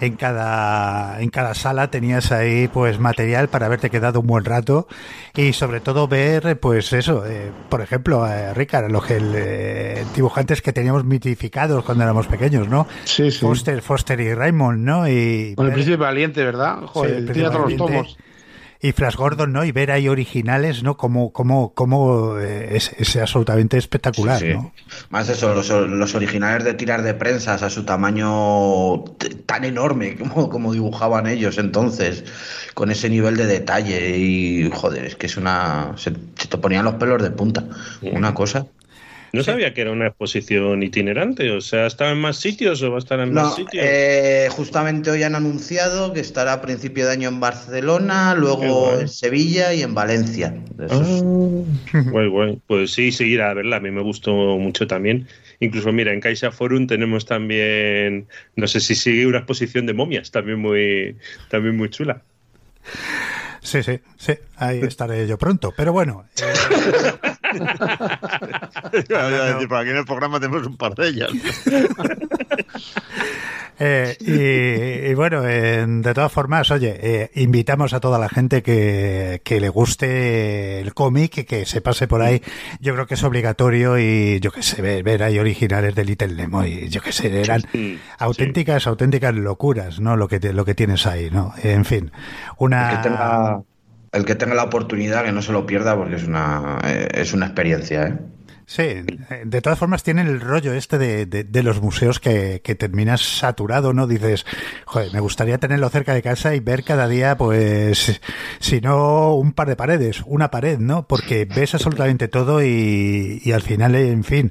en 0.00 0.16
cada, 0.16 1.20
en 1.20 1.28
cada 1.30 1.54
sala 1.54 1.90
tenías 1.90 2.32
ahí, 2.32 2.68
pues 2.68 2.98
material 2.98 3.48
para 3.48 3.66
haberte 3.66 3.90
quedado 3.90 4.20
un 4.20 4.26
buen 4.26 4.44
rato 4.44 4.86
y 5.34 5.52
sobre 5.52 5.80
todo 5.80 6.08
ver, 6.08 6.58
pues 6.60 6.92
eso, 6.92 7.24
eh, 7.26 7.50
por 7.68 7.80
ejemplo, 7.82 8.26
eh, 8.26 8.54
Ricard, 8.54 8.90
los 8.90 9.04
que, 9.04 9.18
eh, 9.20 10.04
dibujantes 10.14 10.62
que 10.62 10.72
teníamos 10.72 11.04
mitificados 11.04 11.84
cuando 11.84 12.04
éramos 12.04 12.26
pequeños, 12.26 12.68
¿no? 12.68 12.86
Sí, 13.04 13.30
sí. 13.30 13.40
Foster, 13.40 13.82
Foster 13.82 14.18
y 14.20 14.32
Raymond, 14.34 14.84
¿no? 14.84 15.08
Y 15.08 15.54
Con 15.56 15.66
el 15.66 15.72
príncipe 15.72 15.96
valiente, 15.96 16.44
¿verdad? 16.44 16.78
Joder, 16.86 17.10
Sí, 17.10 17.16
el 17.18 17.26
los 17.60 17.76
tomos. 17.76 18.18
Y 18.80 18.92
Flash 18.92 19.16
Gordon, 19.16 19.52
¿no? 19.52 19.64
Y 19.64 19.72
ver 19.72 19.90
ahí 19.90 20.08
originales, 20.08 20.82
¿no? 20.82 20.96
Como, 20.96 21.32
como, 21.32 21.72
como 21.74 22.38
eh, 22.38 22.76
es, 22.76 22.92
es 22.98 23.16
absolutamente 23.16 23.78
espectacular, 23.78 24.38
Sí, 24.38 24.46
sí. 24.46 24.52
¿no? 24.54 24.72
Más 25.10 25.28
eso, 25.28 25.54
los, 25.54 25.68
los 25.70 26.14
originales 26.14 26.64
de 26.64 26.74
tirar 26.74 27.02
de 27.02 27.14
prensas 27.14 27.62
a 27.62 27.70
su 27.70 27.84
tamaño 27.84 29.04
tan 29.46 29.64
enorme 29.64 30.16
como, 30.16 30.48
como 30.50 30.72
dibujaban 30.72 31.26
ellos 31.26 31.58
entonces, 31.58 32.24
con 32.74 32.90
ese 32.90 33.08
nivel 33.08 33.36
de 33.36 33.46
detalle 33.46 34.16
y 34.16 34.70
joder, 34.70 35.04
es 35.04 35.16
que 35.16 35.26
es 35.26 35.36
una... 35.36 35.92
Se, 35.96 36.12
se 36.36 36.48
te 36.48 36.58
ponían 36.58 36.84
los 36.84 36.94
pelos 36.94 37.22
de 37.22 37.30
punta, 37.30 37.64
una 38.02 38.34
cosa. 38.34 38.66
No 39.36 39.42
sabía 39.42 39.74
que 39.74 39.82
era 39.82 39.92
una 39.92 40.06
exposición 40.06 40.82
itinerante, 40.82 41.50
o 41.50 41.60
sea, 41.60 41.86
¿estaba 41.86 42.12
en 42.12 42.18
más 42.18 42.38
sitios 42.38 42.82
o 42.82 42.90
va 42.90 42.96
a 42.96 42.98
estar 42.98 43.20
en 43.20 43.34
más 43.34 43.54
sitios? 43.54 43.84
Eh, 43.86 44.48
justamente 44.50 45.10
hoy 45.10 45.22
han 45.22 45.34
anunciado 45.34 46.12
que 46.12 46.20
estará 46.20 46.54
a 46.54 46.62
principio 46.62 47.06
de 47.06 47.12
año 47.12 47.28
en 47.28 47.38
Barcelona, 47.38 48.34
luego 48.34 48.98
en 48.98 49.08
Sevilla 49.08 49.74
y 49.74 49.82
en 49.82 49.94
Valencia. 49.94 50.54
Ah, 50.90 51.02
guay, 52.10 52.28
guay. 52.28 52.58
Pues 52.66 52.92
sí, 52.92 53.12
seguir 53.12 53.42
a 53.42 53.52
verla, 53.52 53.76
a 53.76 53.80
mí 53.80 53.90
me 53.90 54.02
gustó 54.02 54.32
mucho 54.32 54.86
también. 54.86 55.28
Incluso, 55.60 55.92
mira, 55.92 56.12
en 56.12 56.20
Caixa 56.20 56.50
Forum 56.50 56.86
tenemos 56.86 57.26
también, 57.26 58.26
no 58.56 58.66
sé 58.66 58.80
si 58.80 58.94
sigue 58.94 59.26
una 59.26 59.38
exposición 59.38 59.86
de 59.86 59.94
momias, 59.94 60.30
también 60.30 60.58
muy, 60.58 61.16
también 61.50 61.76
muy 61.76 61.90
chula. 61.90 62.22
Sí, 63.62 63.82
sí, 63.82 63.98
sí, 64.16 64.32
ahí 64.56 64.80
estaré 64.80 65.26
yo 65.26 65.38
pronto. 65.38 65.74
Pero 65.76 65.92
bueno. 65.92 66.24
Eh... 66.40 67.12
aquí 69.76 69.90
en 69.90 69.96
el 69.96 70.04
programa 70.04 70.40
tenemos 70.40 70.66
un 70.66 70.76
par 70.76 70.94
de 70.94 71.08
ellas. 71.08 71.30
Eh, 73.78 75.10
y, 75.10 75.14
bueno, 75.14 75.42
de 75.42 76.14
todas 76.14 76.32
formas, 76.32 76.70
oye, 76.70 76.98
eh, 76.98 77.30
invitamos 77.34 77.92
a 77.92 78.00
toda 78.00 78.18
la 78.18 78.30
gente 78.30 78.62
que, 78.62 79.42
que 79.44 79.60
le 79.60 79.68
guste 79.68 80.80
el 80.80 80.94
cómic, 80.94 81.46
que 81.46 81.66
se 81.66 81.82
pase 81.82 82.08
por 82.08 82.22
ahí. 82.22 82.40
Yo 82.80 82.94
creo 82.94 83.06
que 83.06 83.14
es 83.14 83.22
obligatorio 83.22 83.98
y 83.98 84.40
yo 84.40 84.50
que 84.50 84.62
sé, 84.62 84.80
ver, 84.80 85.02
ver 85.02 85.22
ahí 85.22 85.38
originales 85.38 85.94
de 85.94 86.06
Little 86.06 86.34
Nemo 86.34 86.64
y 86.64 86.88
yo 86.88 87.02
que 87.02 87.12
sé, 87.12 87.42
eran 87.42 87.64
auténticas, 88.18 88.86
auténticas 88.86 89.34
locuras, 89.34 90.00
¿no? 90.00 90.16
Lo 90.16 90.26
que, 90.26 90.40
lo 90.40 90.64
que 90.64 90.74
tienes 90.74 91.06
ahí, 91.06 91.28
¿no? 91.30 91.52
En 91.62 91.84
fin, 91.84 92.10
una 92.56 93.62
el 94.16 94.24
que 94.24 94.34
tenga 94.34 94.54
la 94.54 94.64
oportunidad 94.64 95.24
que 95.24 95.32
no 95.32 95.42
se 95.42 95.52
lo 95.52 95.66
pierda 95.66 95.96
porque 95.96 96.16
es 96.16 96.24
una, 96.24 96.80
eh, 96.84 97.08
es 97.12 97.32
una 97.32 97.46
experiencia. 97.46 98.06
¿eh? 98.08 98.35
Sí, 98.68 99.04
de 99.44 99.62
todas 99.62 99.78
formas 99.78 100.02
tienen 100.02 100.26
el 100.26 100.40
rollo 100.40 100.74
este 100.74 100.98
de, 100.98 101.24
de, 101.24 101.62
los 101.62 101.80
museos 101.80 102.18
que, 102.18 102.58
terminas 102.76 103.20
saturado, 103.20 103.92
¿no? 103.92 104.08
Dices, 104.08 104.44
joder, 104.86 105.12
me 105.12 105.20
gustaría 105.20 105.58
tenerlo 105.58 105.88
cerca 105.88 106.14
de 106.14 106.20
casa 106.20 106.52
y 106.52 106.58
ver 106.58 106.82
cada 106.82 107.06
día, 107.06 107.38
pues, 107.38 108.20
si 108.58 108.80
no 108.80 109.36
un 109.36 109.52
par 109.52 109.68
de 109.68 109.76
paredes, 109.76 110.24
una 110.26 110.50
pared, 110.50 110.80
¿no? 110.80 111.06
Porque 111.06 111.44
ves 111.44 111.74
absolutamente 111.74 112.26
todo 112.26 112.60
y, 112.60 113.40
y 113.44 113.52
al 113.52 113.62
final, 113.62 113.94
en 113.94 114.24
fin, 114.24 114.50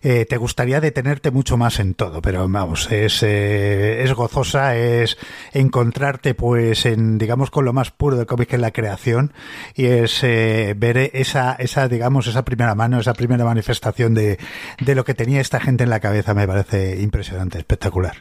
eh, 0.00 0.26
te 0.26 0.36
gustaría 0.36 0.80
detenerte 0.80 1.32
mucho 1.32 1.56
más 1.56 1.80
en 1.80 1.94
todo, 1.94 2.22
pero 2.22 2.48
vamos, 2.48 2.92
es, 2.92 3.24
eh, 3.24 4.04
es 4.04 4.12
gozosa, 4.12 4.76
es 4.76 5.18
encontrarte, 5.52 6.34
pues, 6.34 6.86
en, 6.86 7.18
digamos, 7.18 7.50
con 7.50 7.64
lo 7.64 7.72
más 7.72 7.90
puro 7.90 8.16
del 8.16 8.26
cómic 8.26 8.48
que 8.48 8.56
es 8.56 8.62
la 8.62 8.70
creación 8.70 9.32
y 9.74 9.86
es 9.86 10.22
eh, 10.22 10.74
ver 10.76 11.10
esa, 11.14 11.54
esa, 11.54 11.88
digamos, 11.88 12.28
esa 12.28 12.44
primera 12.44 12.76
mano, 12.76 13.00
esa 13.00 13.14
primera 13.14 13.44
mano 13.44 13.55
manifestación 13.56 14.12
de, 14.12 14.38
de 14.80 14.94
lo 14.94 15.04
que 15.04 15.14
tenía 15.14 15.40
esta 15.40 15.60
gente 15.60 15.84
en 15.84 15.90
la 15.90 16.00
cabeza 16.00 16.34
me 16.34 16.46
parece 16.46 17.00
impresionante, 17.00 17.58
espectacular. 17.58 18.16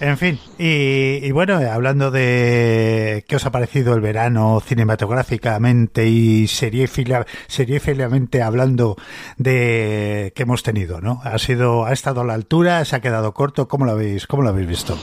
En 0.00 0.16
fin, 0.16 0.38
y, 0.58 1.30
bueno, 1.32 1.56
hablando 1.56 2.10
de 2.10 3.22
qué 3.28 3.36
os 3.36 3.44
ha 3.44 3.52
parecido 3.52 3.94
el 3.94 4.00
verano 4.00 4.62
cinematográficamente 4.64 6.08
y 6.08 6.46
seriefilamente 6.46 8.42
hablando 8.42 8.96
de 9.36 10.32
que 10.34 10.44
hemos 10.44 10.62
tenido, 10.62 11.02
¿no? 11.02 11.20
Ha 11.24 11.38
sido, 11.38 11.84
ha 11.84 11.92
estado 11.92 12.22
a 12.22 12.24
la 12.24 12.32
altura, 12.32 12.82
se 12.86 12.96
ha 12.96 13.00
quedado 13.00 13.34
corto, 13.34 13.68
¿cómo 13.68 13.84
lo 13.84 13.92
habéis, 13.92 14.26
cómo 14.26 14.42
lo 14.42 14.48
habéis 14.48 14.68
visto? 14.68 14.98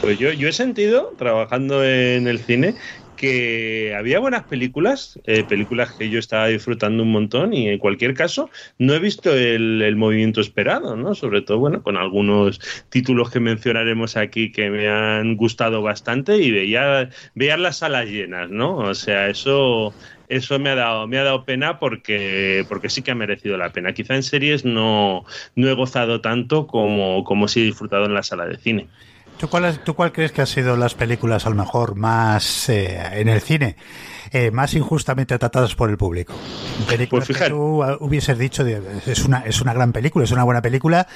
Pues 0.00 0.18
yo, 0.18 0.32
yo 0.32 0.48
he 0.48 0.52
sentido, 0.52 1.12
trabajando 1.18 1.84
en 1.84 2.26
el 2.26 2.38
cine, 2.38 2.76
que 3.20 3.94
había 3.94 4.18
buenas 4.18 4.44
películas, 4.44 5.20
eh, 5.26 5.44
películas 5.44 5.92
que 5.92 6.08
yo 6.08 6.18
estaba 6.18 6.46
disfrutando 6.46 7.02
un 7.02 7.12
montón 7.12 7.52
y 7.52 7.68
en 7.68 7.78
cualquier 7.78 8.14
caso 8.14 8.48
no 8.78 8.94
he 8.94 8.98
visto 8.98 9.34
el, 9.34 9.94
movimiento 9.96 10.40
esperado, 10.40 10.96
¿no? 10.96 11.14
Sobre 11.14 11.42
todo, 11.42 11.58
bueno, 11.58 11.82
con 11.82 11.98
algunos 11.98 12.60
títulos 12.88 13.30
que 13.30 13.38
mencionaremos 13.38 14.16
aquí 14.16 14.52
que 14.52 14.70
me 14.70 14.88
han 14.88 15.36
gustado 15.36 15.82
bastante 15.82 16.38
y 16.38 16.50
veía, 16.50 17.10
veía 17.34 17.58
las 17.58 17.80
salas 17.80 18.06
llenas, 18.06 18.48
¿no? 18.48 18.78
O 18.78 18.94
sea, 18.94 19.28
eso 19.28 19.92
eso 20.30 20.58
me 20.58 20.70
ha 20.70 20.74
dado 20.74 21.06
me 21.06 21.18
ha 21.18 21.24
dado 21.24 21.44
pena 21.44 21.78
porque 21.78 22.64
porque 22.70 22.88
sí 22.88 23.02
que 23.02 23.10
ha 23.10 23.14
merecido 23.14 23.58
la 23.58 23.70
pena. 23.72 23.92
Quizá 23.92 24.14
en 24.14 24.22
series 24.22 24.64
no, 24.64 25.26
no 25.56 25.68
he 25.68 25.74
gozado 25.74 26.22
tanto 26.22 26.66
como 26.66 27.22
como 27.24 27.48
si 27.48 27.60
he 27.60 27.64
disfrutado 27.64 28.06
en 28.06 28.14
la 28.14 28.22
sala 28.22 28.46
de 28.46 28.56
cine. 28.56 28.88
¿Tú 29.40 29.48
cuál, 29.48 29.78
¿Tú 29.78 29.94
cuál 29.94 30.12
crees 30.12 30.32
que 30.32 30.42
han 30.42 30.46
sido 30.46 30.76
las 30.76 30.94
películas 30.94 31.46
a 31.46 31.48
lo 31.48 31.56
mejor 31.56 31.96
más 31.96 32.68
eh, 32.68 33.00
en 33.12 33.26
el 33.26 33.40
cine? 33.40 33.74
Eh, 34.32 34.52
más 34.52 34.74
injustamente 34.74 35.36
tratadas 35.38 35.74
por 35.74 35.90
el 35.90 35.96
público. 35.96 36.34
Películas 36.88 37.26
pues 37.26 37.38
que 37.38 37.50
tú 37.50 37.82
hubieses 37.98 38.38
dicho 38.38 38.64
es 38.64 39.24
una 39.24 39.40
es 39.40 39.60
una 39.60 39.74
gran 39.74 39.92
película, 39.92 40.24
es 40.24 40.30
una 40.30 40.44
buena 40.44 40.62
película, 40.62 41.08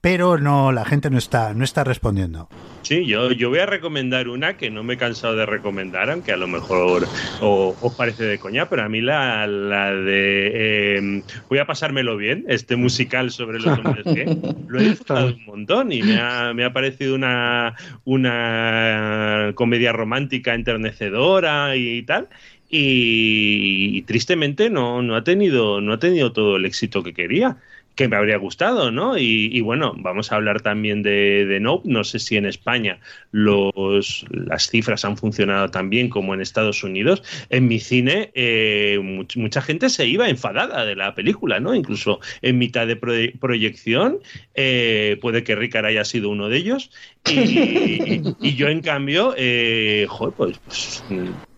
pero 0.00 0.38
no 0.38 0.70
la 0.70 0.84
gente 0.84 1.10
no 1.10 1.18
está 1.18 1.52
no 1.52 1.64
está 1.64 1.82
respondiendo. 1.82 2.48
Sí, 2.82 3.06
yo, 3.06 3.30
yo 3.32 3.50
voy 3.50 3.58
a 3.58 3.66
recomendar 3.66 4.28
una 4.28 4.56
que 4.56 4.70
no 4.70 4.82
me 4.82 4.94
he 4.94 4.96
cansado 4.96 5.36
de 5.36 5.46
recomendar, 5.46 6.10
aunque 6.10 6.32
a 6.32 6.36
lo 6.36 6.46
mejor 6.46 7.06
os 7.40 7.94
parece 7.94 8.24
de 8.24 8.38
coña, 8.38 8.68
pero 8.68 8.82
a 8.82 8.88
mí 8.88 9.00
la, 9.00 9.46
la 9.46 9.92
de 9.92 10.96
em, 10.96 11.22
Voy 11.48 11.58
a 11.58 11.66
pasármelo 11.66 12.16
bien, 12.16 12.44
este 12.48 12.76
musical 12.76 13.30
sobre 13.30 13.58
los 13.58 13.78
hombres 13.78 14.04
que 14.04 14.24
lo 14.68 14.80
he 14.80 14.84
disfrutado 14.84 15.26
un 15.26 15.44
montón 15.44 15.92
y 15.92 16.02
me 16.02 16.20
ha, 16.20 16.54
me 16.54 16.64
ha 16.64 16.72
parecido 16.72 17.14
una, 17.14 17.74
una 18.04 19.52
comedia 19.54 19.92
romántica 19.92 20.54
enternecedora 20.54 21.76
y 21.76 22.02
tal 22.02 22.28
y, 22.70 24.02
tristemente 24.02 24.70
no, 24.70 25.02
no, 25.02 25.16
ha 25.16 25.24
tenido, 25.24 25.80
no 25.80 25.92
ha 25.92 25.98
tenido 25.98 26.32
todo 26.32 26.56
el 26.56 26.64
éxito 26.64 27.02
que 27.02 27.14
quería 27.14 27.58
que 28.00 28.08
me 28.08 28.16
habría 28.16 28.38
gustado, 28.38 28.90
¿no? 28.90 29.18
Y, 29.18 29.60
bueno, 29.60 29.94
vamos 29.98 30.32
a 30.32 30.36
hablar 30.36 30.62
también 30.62 31.02
de, 31.02 31.44
de. 31.44 31.60
No 31.60 32.04
sé 32.04 32.18
si 32.18 32.38
en 32.38 32.46
España 32.46 32.98
los, 33.30 34.24
las 34.30 34.70
cifras 34.70 35.04
han 35.04 35.18
funcionado 35.18 35.70
tan 35.70 35.90
bien 35.90 36.08
como 36.08 36.32
en 36.32 36.40
Estados 36.40 36.82
Unidos. 36.82 37.22
En 37.50 37.68
mi 37.68 37.78
cine, 37.78 38.30
eh, 38.32 38.98
mucha 39.36 39.60
gente 39.60 39.90
se 39.90 40.06
iba 40.06 40.30
enfadada 40.30 40.86
de 40.86 40.96
la 40.96 41.14
película, 41.14 41.60
¿no? 41.60 41.74
Incluso 41.74 42.20
en 42.40 42.56
mitad 42.56 42.86
de 42.86 42.96
proyección, 42.96 44.20
eh, 44.54 45.18
puede 45.20 45.44
que 45.44 45.54
Ricard 45.54 45.84
haya 45.84 46.06
sido 46.06 46.30
uno 46.30 46.48
de 46.48 46.56
ellos. 46.56 46.90
Y, 47.26 48.54
yo, 48.56 48.68
en 48.68 48.80
cambio, 48.80 49.34
eh, 49.36 50.06
joder, 50.08 50.34
pues 50.38 51.04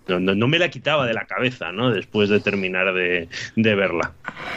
no, 0.08 0.48
me 0.48 0.58
la 0.58 0.68
quitaba 0.68 1.06
de 1.06 1.14
la 1.14 1.26
cabeza, 1.26 1.72
¿no? 1.72 1.90
Después 1.90 2.28
de 2.28 2.40
terminar 2.40 2.92
de, 2.92 3.28
verla. 3.56 4.12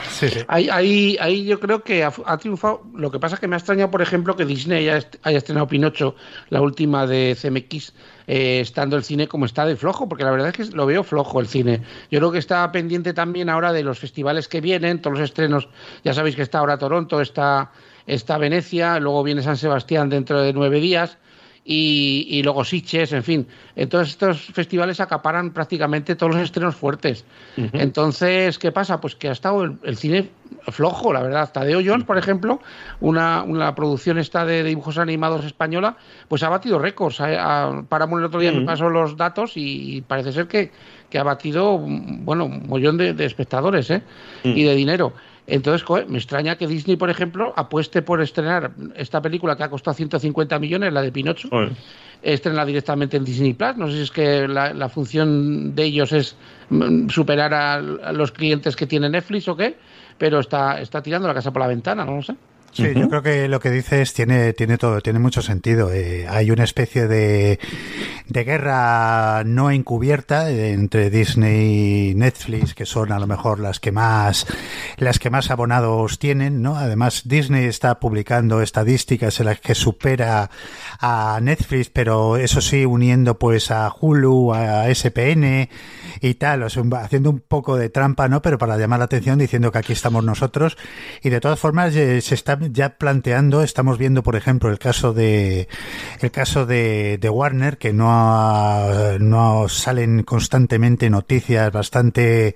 Sí, 0.09 0.27
Ahí, 0.47 1.17
ahí, 1.19 1.45
yo 1.45 1.59
creo 1.59 1.83
que 1.83 2.03
ha, 2.03 2.37
triunfado. 2.37 2.83
Lo 2.95 3.11
que 3.11 3.19
pasa 3.19 3.35
es 3.35 3.41
que 3.41 3.47
me 3.47 3.55
ha 3.55 3.59
extrañado, 3.59 3.91
por 3.91 4.01
ejemplo, 4.01 4.35
que 4.35 4.45
Disney 4.45 4.89
haya, 4.89 5.37
estrenado 5.37 5.67
Pinocho, 5.67 6.15
la 6.49 6.61
última 6.61 7.05
de 7.05 7.37
CMX, 7.39 7.93
eh, 8.27 8.59
estando 8.61 8.95
el 8.95 9.03
cine 9.03 9.27
como 9.27 9.45
está 9.45 9.65
de 9.65 9.75
flojo, 9.75 10.09
porque 10.09 10.23
la 10.23 10.31
verdad 10.31 10.49
es 10.49 10.69
que 10.69 10.75
lo 10.75 10.85
veo 10.85 11.03
flojo 11.03 11.39
el 11.39 11.47
cine. 11.47 11.81
Yo 12.09 12.19
creo 12.19 12.31
que 12.31 12.39
está 12.39 12.71
pendiente 12.71 13.13
también 13.13 13.49
ahora 13.49 13.71
de 13.71 13.83
los 13.83 13.99
festivales 13.99 14.47
que 14.47 14.61
vienen, 14.61 15.01
todos 15.01 15.19
los 15.19 15.29
estrenos. 15.29 15.69
Ya 16.03 16.13
sabéis 16.13 16.35
que 16.35 16.41
está 16.41 16.59
ahora 16.59 16.77
Toronto, 16.77 17.21
está, 17.21 17.71
está 18.07 18.37
Venecia, 18.37 18.99
luego 18.99 19.23
viene 19.23 19.41
San 19.41 19.57
Sebastián 19.57 20.09
dentro 20.09 20.41
de 20.41 20.53
nueve 20.53 20.79
días 20.79 21.17
y, 21.67 22.41
luego 22.43 22.63
Sitges, 22.63 23.11
en 23.11 23.23
fin. 23.23 23.47
Entonces 23.75 24.13
estos 24.13 24.39
festivales 24.53 24.99
acaparan 24.99 25.51
prácticamente 25.51 26.15
todos 26.15 26.35
los 26.35 26.43
estrenos 26.43 26.75
fuertes. 26.75 27.25
Entonces, 27.57 28.59
¿qué 28.59 28.71
pasa? 28.71 29.01
Pues 29.01 29.15
que 29.15 29.29
ha 29.29 29.31
estado 29.31 29.63
el, 29.63 29.97
cine 29.97 30.29
flojo, 30.67 31.11
la 31.11 31.23
verdad. 31.23 31.51
Tadeo 31.51 31.81
Jones, 31.83 32.05
por 32.05 32.19
ejemplo, 32.19 32.61
una, 32.99 33.41
una 33.41 33.73
producción 33.73 34.19
esta 34.19 34.45
de, 34.45 34.63
dibujos 34.63 34.99
animados 34.99 35.43
española, 35.43 35.97
pues 36.27 36.43
ha 36.43 36.49
batido 36.49 36.77
récords. 36.77 37.17
Para 37.17 38.05
el 38.05 38.23
otro 38.23 38.39
día 38.39 38.51
me 38.51 38.61
pasó 38.61 38.87
los 38.87 39.17
datos 39.17 39.53
y 39.55 40.03
parece 40.07 40.33
ser 40.33 40.47
que, 40.47 40.71
que 41.09 41.17
ha 41.17 41.23
batido, 41.23 41.79
bueno, 41.79 42.45
un 42.45 42.67
mollón 42.67 42.97
de, 42.97 43.15
espectadores 43.25 43.89
¿eh? 43.89 44.03
y 44.43 44.63
de 44.63 44.75
dinero. 44.75 45.13
Entonces, 45.47 45.87
me 46.07 46.17
extraña 46.17 46.55
que 46.55 46.67
Disney, 46.67 46.95
por 46.95 47.09
ejemplo, 47.09 47.53
apueste 47.55 48.01
por 48.01 48.21
estrenar 48.21 48.71
esta 48.95 49.21
película 49.21 49.55
que 49.55 49.63
ha 49.63 49.69
costado 49.69 49.93
150 49.93 50.57
millones, 50.57 50.91
la 50.91 51.03
de 51.03 51.11
Pinocho, 51.11 51.49
estrenar 52.23 52.65
directamente 52.65 53.17
en 53.17 53.23
Disney 53.23 53.53
Plus. 53.53 53.77
No 53.77 53.87
sé 53.87 53.93
si 53.93 54.01
es 54.01 54.11
que 54.11 54.47
la, 54.47 54.89
función 54.89 55.75
de 55.75 55.83
ellos 55.83 56.11
es 56.13 56.35
mm, 56.69 57.09
superar 57.09 57.53
a, 57.53 57.79
los 57.79 58.31
clientes 58.31 58.75
que 58.75 58.87
tiene 58.87 59.07
Netflix 59.09 59.47
o 59.47 59.55
qué, 59.55 59.77
pero 60.17 60.39
está, 60.39 60.81
está 60.81 61.03
tirando 61.03 61.27
la 61.27 61.33
casa 61.35 61.53
por 61.53 61.61
la 61.61 61.67
ventana, 61.67 62.05
no 62.05 62.15
lo 62.15 62.21
sé. 62.23 62.35
Sí, 62.75 62.93
yo 62.93 63.07
creo 63.07 63.23
que 63.23 63.47
lo 63.47 63.61
que 63.61 63.71
dices 63.71 64.13
tiene, 64.13 64.51
tiene 64.51 64.77
todo, 64.77 64.99
tiene 64.99 65.17
mucho 65.17 65.41
sentido. 65.41 65.93
Eh, 65.93 66.27
hay 66.27 66.51
una 66.51 66.65
especie 66.65 67.07
de, 67.07 67.57
de 68.27 68.43
guerra 68.43 69.43
no 69.45 69.71
encubierta 69.71 70.49
entre 70.49 71.09
Disney 71.09 72.09
y 72.09 72.15
Netflix, 72.15 72.73
que 72.73 72.85
son 72.85 73.13
a 73.13 73.19
lo 73.19 73.27
mejor 73.27 73.61
las 73.61 73.79
que 73.79 73.93
más, 73.93 74.45
las 74.97 75.19
que 75.19 75.29
más 75.29 75.51
abonados 75.51 76.19
tienen, 76.19 76.61
¿no? 76.61 76.75
Además, 76.75 77.21
Disney 77.23 77.63
está 77.63 77.97
publicando 78.01 78.61
estadísticas 78.61 79.39
en 79.39 79.45
las 79.45 79.61
que 79.61 79.73
supera 79.73 80.49
a 80.99 81.39
Netflix, 81.41 81.89
pero 81.89 82.35
eso 82.35 82.59
sí, 82.59 82.85
uniendo 82.85 83.39
pues 83.39 83.71
a 83.71 83.89
Hulu, 83.97 84.53
a 84.53 84.93
SPN 84.93 85.69
y 86.19 86.33
tal, 86.33 86.63
o 86.63 86.69
sea, 86.69 86.83
haciendo 87.01 87.29
un 87.29 87.39
poco 87.39 87.77
de 87.77 87.89
trampa, 87.89 88.27
¿no? 88.27 88.41
Pero 88.41 88.57
para 88.57 88.77
llamar 88.77 88.99
la 88.99 89.05
atención, 89.05 89.39
diciendo 89.39 89.71
que 89.71 89.77
aquí 89.77 89.93
estamos 89.93 90.25
nosotros. 90.25 90.77
Y 91.23 91.29
de 91.29 91.39
todas 91.39 91.57
formas, 91.57 91.95
eh, 91.95 92.19
se 92.19 92.35
está 92.35 92.57
ya 92.71 92.97
planteando, 92.97 93.63
estamos 93.63 93.97
viendo, 93.97 94.23
por 94.23 94.35
ejemplo, 94.35 94.69
el 94.69 94.79
caso 94.79 95.13
de 95.13 95.67
el 96.21 96.31
caso 96.31 96.65
de, 96.65 97.17
de 97.19 97.29
Warner, 97.29 97.77
que 97.77 97.93
no, 97.93 99.17
no 99.19 99.69
salen 99.69 100.23
constantemente 100.23 101.09
noticias 101.09 101.71
bastante 101.71 102.55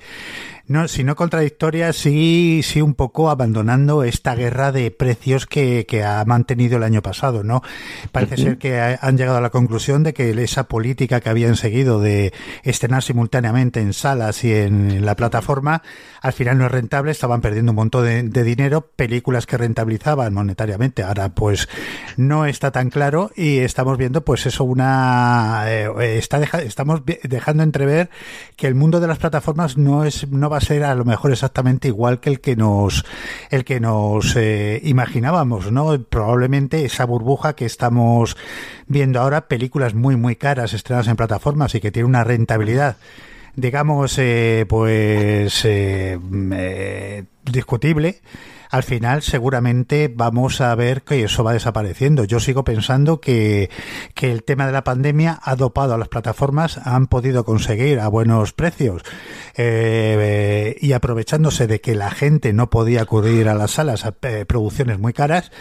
no, 0.70 0.88
si 0.88 1.04
no 1.04 1.16
contradictoria, 1.16 1.94
sí, 1.94 2.62
sí 2.64 2.82
un 2.82 2.94
poco 2.94 3.30
abandonando 3.30 4.04
esta 4.04 4.36
guerra 4.36 4.72
de 4.72 4.92
precios 4.92 5.46
que, 5.48 5.86
que 5.88 6.04
ha 6.04 6.24
mantenido 6.26 6.78
el 6.78 6.84
año 6.84 7.02
pasado, 7.02 7.44
¿no? 7.44 7.64
Parece 8.12 8.38
ser 8.38 8.58
que 8.60 8.80
han 8.80 9.18
llegado 9.18 9.40
a 9.40 9.42
la 9.42 9.50
conclusión 9.50 10.04
de 10.04 10.14
que 10.14 10.30
esa 10.44 10.66
política 10.66 11.22
que 11.22 11.30
habían 11.30 11.56
seguido 11.56 12.00
de 12.00 12.34
estrenar 12.64 13.02
simultáneamente 13.02 13.82
en 13.82 13.94
salas 13.94 14.44
y 14.44 14.54
en, 14.54 15.04
la 15.04 15.16
plataforma, 15.16 15.82
al 16.22 16.34
final 16.34 16.60
no 16.60 16.66
es 16.68 16.72
rentable, 16.72 17.12
estaban 17.12 17.42
perdiendo 17.42 17.72
un 17.72 17.78
montón 17.78 18.30
de, 18.30 18.44
dinero, 18.44 18.82
películas 18.96 19.48
que 19.48 19.58
rentabilizaban 19.58 20.34
monetariamente, 20.34 21.02
ahora 21.02 21.30
pues 21.30 21.68
no 22.16 22.46
está 22.46 22.72
tan 22.72 22.92
claro 22.92 23.32
y 23.36 23.58
estamos 23.58 23.98
viendo 23.98 24.24
pues 24.24 24.46
eso 24.46 24.64
una 24.64 25.64
eh, 25.68 26.18
está 26.18 26.40
estamos 26.60 27.02
dejando 27.24 27.64
entrever 27.64 28.12
que 28.56 28.68
el 28.68 28.76
mundo 28.76 29.00
de 29.00 29.08
las 29.08 29.18
plataformas 29.18 29.78
no 29.78 30.04
es 30.04 30.28
no 30.28 30.50
va 30.50 30.59
ser 30.62 30.84
a 30.84 30.96
lo 30.96 31.06
mejor 31.06 31.32
exactamente 31.32 31.88
igual 31.88 32.20
que 32.20 32.30
el 32.30 32.40
que 32.40 32.56
nos 32.56 33.06
el 33.50 33.64
que 33.64 33.80
nos 33.80 34.36
eh, 34.36 34.82
imaginábamos, 34.84 35.72
¿no? 35.72 36.02
Probablemente 36.04 36.86
esa 36.86 37.06
burbuja 37.06 37.54
que 37.54 37.66
estamos 37.66 38.38
viendo 38.88 39.20
ahora, 39.20 39.48
películas 39.48 39.94
muy 39.94 40.16
muy 40.16 40.36
caras 40.36 40.74
estrenadas 40.74 41.08
en 41.08 41.16
plataformas 41.16 41.76
y 41.76 41.82
que 41.82 41.92
tiene 41.92 42.08
una 42.08 42.24
rentabilidad 42.24 42.98
digamos 43.56 44.18
eh, 44.18 44.66
pues 44.68 45.64
eh, 45.66 47.26
discutible 47.44 48.22
al 48.70 48.84
final 48.84 49.24
seguramente 49.24 50.12
vamos 50.14 50.62
a 50.62 50.74
ver 50.76 51.02
que 51.02 51.24
eso 51.24 51.44
va 51.44 51.54
desapareciendo. 51.54 52.24
Yo 52.24 52.40
sigo 52.40 52.64
pensando 52.64 53.20
que, 53.20 53.70
que 54.14 54.32
el 54.32 54.44
tema 54.44 54.68
de 54.68 54.72
la 54.72 54.84
pandemia 54.84 55.40
ha 55.42 55.56
dopado 55.56 55.96
a 55.96 55.98
las 55.98 56.08
plataformas, 56.08 56.78
han 56.78 57.08
podido 57.08 57.44
conseguir 57.44 58.00
a 58.00 58.08
buenos 58.08 58.54
precios 58.54 59.02
eh, 59.56 60.76
y 60.80 60.94
aprovechándose 60.94 61.68
de 61.68 61.82
que 61.82 61.96
la 61.96 62.12
gente 62.12 62.54
no 62.54 62.70
podía 62.70 63.02
acudir 63.02 63.50
a 63.50 63.56
las 63.56 63.72
salas 63.72 64.06
a 64.06 64.14
eh, 64.22 64.46
producciones 64.46 65.00
muy 65.00 65.14
caras, 65.14 65.52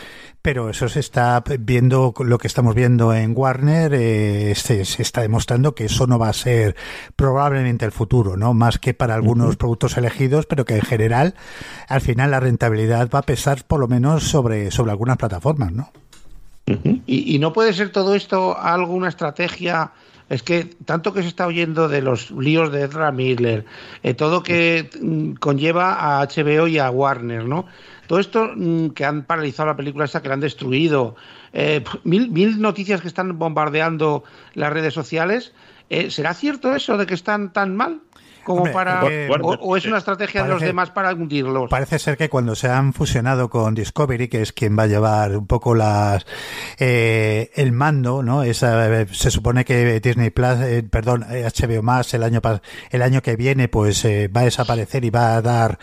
pero 0.48 0.70
eso 0.70 0.88
se 0.88 1.00
está 1.00 1.44
viendo, 1.60 2.14
lo 2.20 2.38
que 2.38 2.46
estamos 2.46 2.74
viendo 2.74 3.12
en 3.12 3.34
Warner, 3.36 3.92
eh, 3.92 4.54
se, 4.54 4.80
está 4.80 5.20
demostrando 5.20 5.74
que 5.74 5.84
eso 5.84 6.06
no 6.06 6.18
va 6.18 6.30
a 6.30 6.32
ser 6.32 6.74
probablemente 7.16 7.84
el 7.84 7.92
futuro, 7.92 8.38
¿no? 8.38 8.54
Más 8.54 8.78
que 8.78 8.94
para 8.94 9.14
algunos 9.14 9.56
productos 9.56 9.98
elegidos, 9.98 10.46
pero 10.46 10.64
que 10.64 10.76
en 10.76 10.80
general, 10.80 11.34
al 11.86 12.00
final 12.00 12.30
la 12.30 12.40
rentabilidad 12.40 13.10
va 13.14 13.18
a 13.18 13.22
pesar 13.24 13.62
por 13.66 13.78
lo 13.78 13.88
menos 13.88 14.24
sobre, 14.24 14.70
sobre 14.70 14.90
algunas 14.92 15.18
plataformas, 15.18 15.70
¿no? 15.70 15.92
¿Y, 17.06 17.38
no 17.38 17.52
puede 17.52 17.74
ser 17.74 17.92
todo 17.92 18.14
esto 18.14 18.58
alguna 18.58 19.10
estrategia? 19.10 19.92
Es 20.28 20.42
que 20.42 20.64
tanto 20.84 21.12
que 21.12 21.22
se 21.22 21.28
está 21.28 21.46
oyendo 21.46 21.88
de 21.88 22.02
los 22.02 22.30
líos 22.30 22.70
de 22.70 22.84
Ezra 22.84 23.12
Miller, 23.12 23.64
eh, 24.02 24.14
todo 24.14 24.42
que 24.42 24.90
mm, 25.00 25.32
conlleva 25.34 26.20
a 26.20 26.26
HBO 26.26 26.66
y 26.66 26.78
a 26.78 26.90
Warner, 26.90 27.44
¿no? 27.44 27.66
Todo 28.06 28.18
esto 28.18 28.50
mm, 28.54 28.90
que 28.90 29.04
han 29.04 29.24
paralizado 29.24 29.68
la 29.68 29.76
película 29.76 30.04
esta, 30.04 30.20
que 30.20 30.28
la 30.28 30.34
han 30.34 30.40
destruido, 30.40 31.16
eh, 31.52 31.82
mil, 32.04 32.30
mil, 32.30 32.60
noticias 32.60 33.00
que 33.00 33.08
están 33.08 33.38
bombardeando 33.38 34.24
las 34.54 34.72
redes 34.72 34.92
sociales, 34.92 35.52
eh, 35.90 36.10
¿será 36.10 36.34
cierto 36.34 36.74
eso 36.74 36.98
de 36.98 37.06
que 37.06 37.14
están 37.14 37.52
tan 37.52 37.74
mal? 37.74 38.00
Como 38.44 38.70
para 38.72 39.04
o, 39.60 39.76
es 39.76 39.84
una 39.86 39.98
estrategia 39.98 40.42
de 40.42 40.48
los 40.48 40.60
demás 40.60 40.90
para 40.90 41.12
hundirlos. 41.12 41.70
Parece 41.70 41.98
ser 41.98 42.16
que 42.16 42.28
cuando 42.28 42.54
se 42.54 42.68
han 42.68 42.92
fusionado 42.92 43.48
con 43.48 43.74
Discovery, 43.74 44.28
que 44.28 44.42
es 44.42 44.52
quien 44.52 44.78
va 44.78 44.84
a 44.84 44.86
llevar 44.86 45.36
un 45.36 45.46
poco 45.46 45.74
las 45.74 46.26
eh, 46.78 47.50
el 47.54 47.72
mando, 47.72 48.22
¿no? 48.22 48.42
Esa, 48.42 49.06
se 49.06 49.30
supone 49.30 49.64
que 49.64 50.00
Disney 50.00 50.30
Plus, 50.30 50.58
perdón, 50.90 51.26
HBO 51.28 51.82
más 51.82 52.12
el 52.14 52.22
año 52.22 52.40
el 52.90 53.02
año 53.02 53.22
que 53.22 53.36
viene, 53.36 53.68
pues 53.68 54.04
va 54.04 54.40
a 54.40 54.44
desaparecer 54.44 55.04
y 55.04 55.10
va 55.10 55.36
a 55.36 55.42
dar 55.42 55.78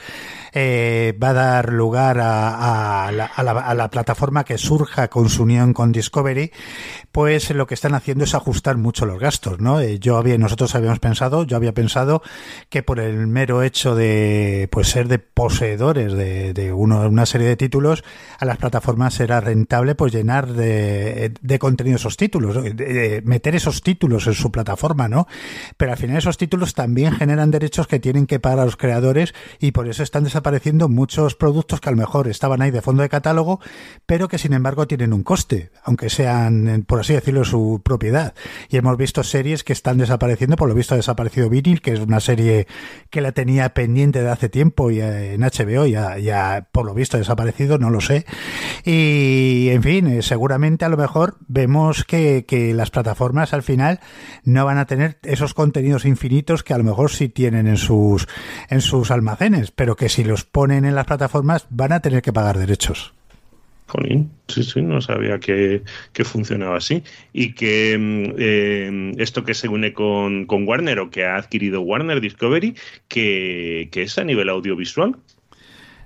eh, 0.58 1.14
va 1.22 1.32
a 1.32 1.34
dar 1.34 1.74
lugar 1.74 2.18
a, 2.18 3.12
la, 3.12 3.26
a, 3.26 3.74
la, 3.74 3.90
plataforma 3.90 4.46
que 4.46 4.58
surja 4.58 5.10
con 5.10 5.28
su 5.28 5.44
unión 5.44 5.74
con 5.74 5.92
Discovery, 5.92 6.54
pues 7.12 7.50
lo 7.50 7.68
que 7.68 7.74
están 7.74 7.94
haciendo 7.94 8.24
es 8.24 8.34
ajustar 8.36 8.78
mucho 8.78 9.06
los 9.06 9.20
gastos, 9.20 9.60
¿no? 9.60 9.82
Eh, 9.82 10.00
yo 10.00 10.16
había, 10.16 10.38
nosotros 10.38 10.74
habíamos 10.74 11.00
pensado, 11.00 11.44
yo 11.44 11.58
había 11.58 11.74
pensado 11.74 12.22
que 12.70 12.84
por 12.84 13.02
el 13.02 13.28
mero 13.28 13.64
hecho 13.64 13.96
de 13.96 14.70
pues 14.72 14.88
ser 14.88 15.10
de 15.10 15.20
poseedores 15.20 16.14
de, 16.14 16.72
una 16.74 17.26
serie 17.26 17.48
de 17.48 17.58
títulos, 17.58 18.06
a 18.40 18.46
las 18.46 18.58
plataformas 18.58 19.20
era 19.20 19.42
rentable 19.42 19.94
pues 19.94 20.14
llenar 20.14 20.54
de, 20.54 21.34
de 21.42 21.60
contenido 21.60 21.98
esos 21.98 22.16
títulos, 22.16 22.58
meter 23.26 23.56
esos 23.56 23.82
títulos 23.82 24.26
en 24.28 24.34
su 24.36 24.54
plataforma, 24.54 25.10
¿no? 25.10 25.28
Pero 25.76 25.92
al 25.92 25.98
final 25.98 26.16
esos 26.16 26.38
títulos 26.38 26.74
también 26.74 27.12
generan 27.12 27.52
derechos 27.52 27.88
que 27.88 28.00
tienen 28.00 28.26
que 28.26 28.40
pagar 28.40 28.60
a 28.60 28.66
los 28.66 28.78
creadores 28.78 29.34
y 29.60 29.72
por 29.72 29.90
eso 29.90 30.02
están 30.02 30.24
desapareciendo 30.24 30.45
apareciendo 30.46 30.90
muchos 30.90 31.34
productos 31.34 31.82
que 31.82 31.90
a 31.90 31.92
lo 31.92 31.98
mejor 31.98 32.28
estaban 32.28 32.62
ahí 32.62 32.70
de 32.70 32.84
fondo 32.84 33.02
de 33.02 33.10
catálogo, 33.10 33.60
pero 34.06 34.28
que 34.28 34.38
sin 34.38 34.54
embargo 34.54 34.86
tienen 34.86 35.12
un 35.12 35.24
coste, 35.24 35.72
aunque 35.84 36.12
sean, 36.12 36.86
por 36.88 37.00
así 37.00 37.14
decirlo, 37.14 37.44
su 37.44 37.82
propiedad. 37.84 38.36
Y 38.70 38.78
hemos 38.78 38.96
visto 38.96 39.24
series 39.24 39.64
que 39.64 39.74
están 39.74 39.98
desapareciendo, 39.98 40.56
por 40.56 40.70
lo 40.70 40.76
visto 40.76 40.94
ha 40.94 40.98
desaparecido 40.98 41.50
Vinyl, 41.50 41.82
que 41.82 41.94
es 41.94 42.00
una 42.00 42.20
serie 42.20 42.68
que 43.10 43.22
la 43.22 43.32
tenía 43.32 43.74
pendiente 43.74 44.22
de 44.22 44.30
hace 44.30 44.48
tiempo 44.48 44.92
y 44.92 45.02
eh, 45.02 45.34
en 45.34 45.42
HBO 45.42 45.88
ya, 45.88 46.20
ya 46.20 46.68
por 46.72 46.86
lo 46.86 46.94
visto 46.94 47.18
ha 47.18 47.20
desaparecido, 47.20 47.80
no 47.80 47.90
lo 47.90 48.00
sé. 48.00 48.28
Y 48.84 49.70
en 49.72 49.82
fin, 49.82 50.06
eh, 50.06 50.22
seguramente 50.22 50.86
a 50.86 50.90
lo 50.90 50.98
mejor 50.98 51.38
vemos 51.48 52.04
que, 52.04 52.46
que 52.48 52.76
las 52.76 52.92
plataformas 52.92 53.52
al 53.54 53.64
final 53.64 54.00
no 54.44 54.64
van 54.64 54.78
a 54.78 54.86
tener 54.86 55.18
esos 55.24 55.56
contenidos 55.56 56.06
infinitos 56.06 56.62
que 56.62 56.76
a 56.76 56.78
lo 56.78 56.84
mejor 56.84 57.10
sí 57.10 57.30
tienen 57.30 57.66
en 57.66 57.78
sus, 57.78 58.28
en 58.70 58.82
sus 58.82 59.10
almacenes, 59.10 59.72
pero 59.72 59.96
que 59.96 60.08
si 60.08 60.24
los 60.24 60.35
ponen 60.44 60.86
en 60.86 60.96
las 60.96 61.06
plataformas 61.06 61.66
van 61.70 61.94
a 61.94 62.02
tener 62.02 62.22
que 62.22 62.34
pagar 62.34 62.58
derechos. 62.58 63.14
Jolín, 63.88 64.32
sí, 64.48 64.64
sí, 64.64 64.82
no 64.82 65.00
sabía 65.00 65.40
que, 65.40 65.84
funcionaba 66.24 66.78
así. 66.78 67.04
Y 67.34 67.54
que 67.54 67.98
mm, 67.98 68.36
eh, 68.38 69.12
esto 69.18 69.44
que 69.44 69.54
se 69.54 69.68
une 69.68 69.94
con, 69.94 70.48
Warner 70.50 71.00
o 71.00 71.10
que 71.10 71.26
ha 71.26 71.38
adquirido 71.38 71.82
Warner 71.82 72.20
Discovery, 72.20 72.76
que, 73.08 73.90
es 73.94 74.18
a 74.18 74.24
nivel 74.24 74.50
audiovisual. 74.50 75.16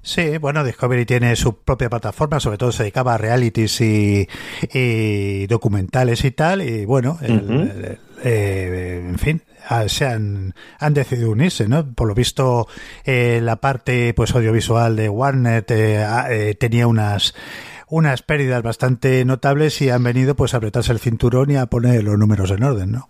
Sí, 0.09 0.39
bueno, 0.39 0.63
Discovery 0.63 1.05
tiene 1.05 1.35
su 1.35 1.57
propia 1.57 1.87
plataforma, 1.87 2.39
sobre 2.39 2.57
todo 2.57 2.71
se 2.71 2.81
dedicaba 2.81 3.13
a 3.13 3.17
realities 3.19 3.79
y, 3.79 5.45
documentales 5.45 6.25
y 6.25 6.31
tal, 6.31 6.63
y 6.63 6.83
bueno, 6.83 7.19
eh, 7.21 9.05
en 9.07 9.19
fin, 9.19 9.43
se 9.85 10.07
han, 10.07 10.55
han 10.79 10.93
decidido 10.95 11.29
unirse, 11.29 11.67
¿no? 11.67 11.93
Por 11.93 12.07
lo 12.07 12.15
visto, 12.15 12.67
eh, 13.05 13.39
la 13.43 13.57
parte 13.57 14.15
pues 14.15 14.33
audiovisual 14.33 14.95
de 14.95 15.09
Warner 15.09 15.63
eh, 15.69 16.55
tenía 16.59 16.87
unas 16.87 17.35
unas 17.87 18.23
pérdidas 18.23 18.63
bastante 18.63 19.23
notables 19.25 19.79
y 19.79 19.91
han 19.91 20.03
venido 20.03 20.35
pues 20.35 20.55
a 20.55 20.57
apretarse 20.57 20.91
el 20.91 20.99
cinturón 20.99 21.51
y 21.51 21.55
a 21.55 21.67
poner 21.67 22.03
los 22.03 22.17
números 22.17 22.49
en 22.49 22.63
orden, 22.63 22.91
¿no? 22.93 23.09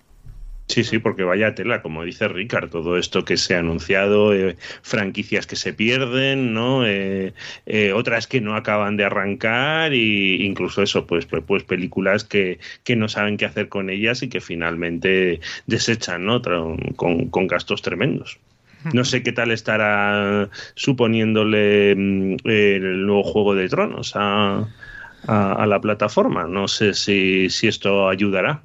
Sí, 0.70 0.84
sí, 0.84 1.00
porque 1.00 1.24
vaya 1.24 1.56
tela, 1.56 1.82
como 1.82 2.04
dice 2.04 2.28
Ricard, 2.28 2.70
todo 2.70 3.00
esto 3.00 3.26
que 3.26 3.38
se 3.38 3.56
ha 3.56 3.60
anunciado, 3.60 4.36
eh, 4.36 4.56
franquicias 4.84 5.48
que 5.48 5.56
se 5.56 5.74
pierden, 5.74 6.54
¿no? 6.54 6.86
Eh, 6.86 7.34
eh, 7.66 7.92
otras 7.92 8.28
que 8.28 8.40
no 8.40 8.56
acaban 8.56 8.96
de 8.96 9.04
arrancar 9.04 9.94
e 9.94 9.98
incluso 10.44 10.84
eso, 10.84 11.08
pues, 11.08 11.26
pues, 11.26 11.44
pues, 11.48 11.64
películas 11.64 12.24
que, 12.24 12.60
que, 12.84 12.96
no 12.96 13.10
saben 13.10 13.38
qué 13.38 13.46
hacer 13.46 13.68
con 13.68 13.90
ellas 13.90 14.22
y 14.22 14.30
que 14.30 14.42
finalmente 14.42 15.40
desechan, 15.66 16.26
¿no? 16.26 16.40
Con, 16.96 17.30
con 17.30 17.48
gastos 17.48 17.82
tremendos. 17.82 18.38
No 18.94 19.04
sé 19.06 19.24
qué 19.24 19.32
tal 19.32 19.52
estará 19.52 20.50
suponiéndole 20.76 21.96
mm, 21.96 22.36
el 22.46 23.08
nuevo 23.08 23.24
Juego 23.24 23.56
de 23.56 23.68
Tronos 23.70 24.14
a, 24.16 24.68
a, 25.28 25.66
la 25.66 25.82
plataforma. 25.82 26.46
No 26.46 26.68
sé 26.68 26.94
si, 26.94 27.50
si 27.50 27.68
esto 27.68 28.08
ayudará 28.08 28.62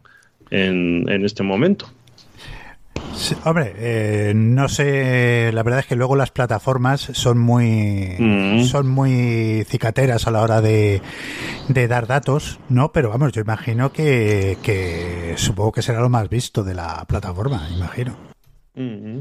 en, 0.50 1.09
en 1.09 1.24
este 1.24 1.42
momento. 1.42 1.87
hombre, 3.44 3.72
eh, 3.76 4.33
no 4.35 4.68
sé, 4.68 5.50
la 5.52 5.62
verdad 5.62 5.80
es 5.80 5.87
que 5.87 5.96
luego 5.96 6.16
las 6.16 6.30
plataformas 6.30 7.00
son 7.12 7.38
muy 7.38 8.16
Mm. 8.18 8.64
son 8.64 8.88
muy 8.88 9.64
cicateras 9.68 10.26
a 10.26 10.30
la 10.30 10.42
hora 10.42 10.61
de, 10.61 11.00
de 11.68 11.88
dar 11.88 12.07
datos, 12.07 12.59
¿no? 12.68 12.92
Pero 12.92 13.11
vamos, 13.11 13.33
yo 13.33 13.40
imagino 13.42 13.92
que, 13.92 14.59
que 14.62 15.35
supongo 15.37 15.72
que 15.72 15.83
será 15.83 16.00
lo 16.00 16.09
más 16.09 16.28
visto 16.28 16.62
de 16.64 16.74
la 16.74 17.04
plataforma, 17.07 17.68
imagino. 17.74 18.16
Mm. 18.74 19.20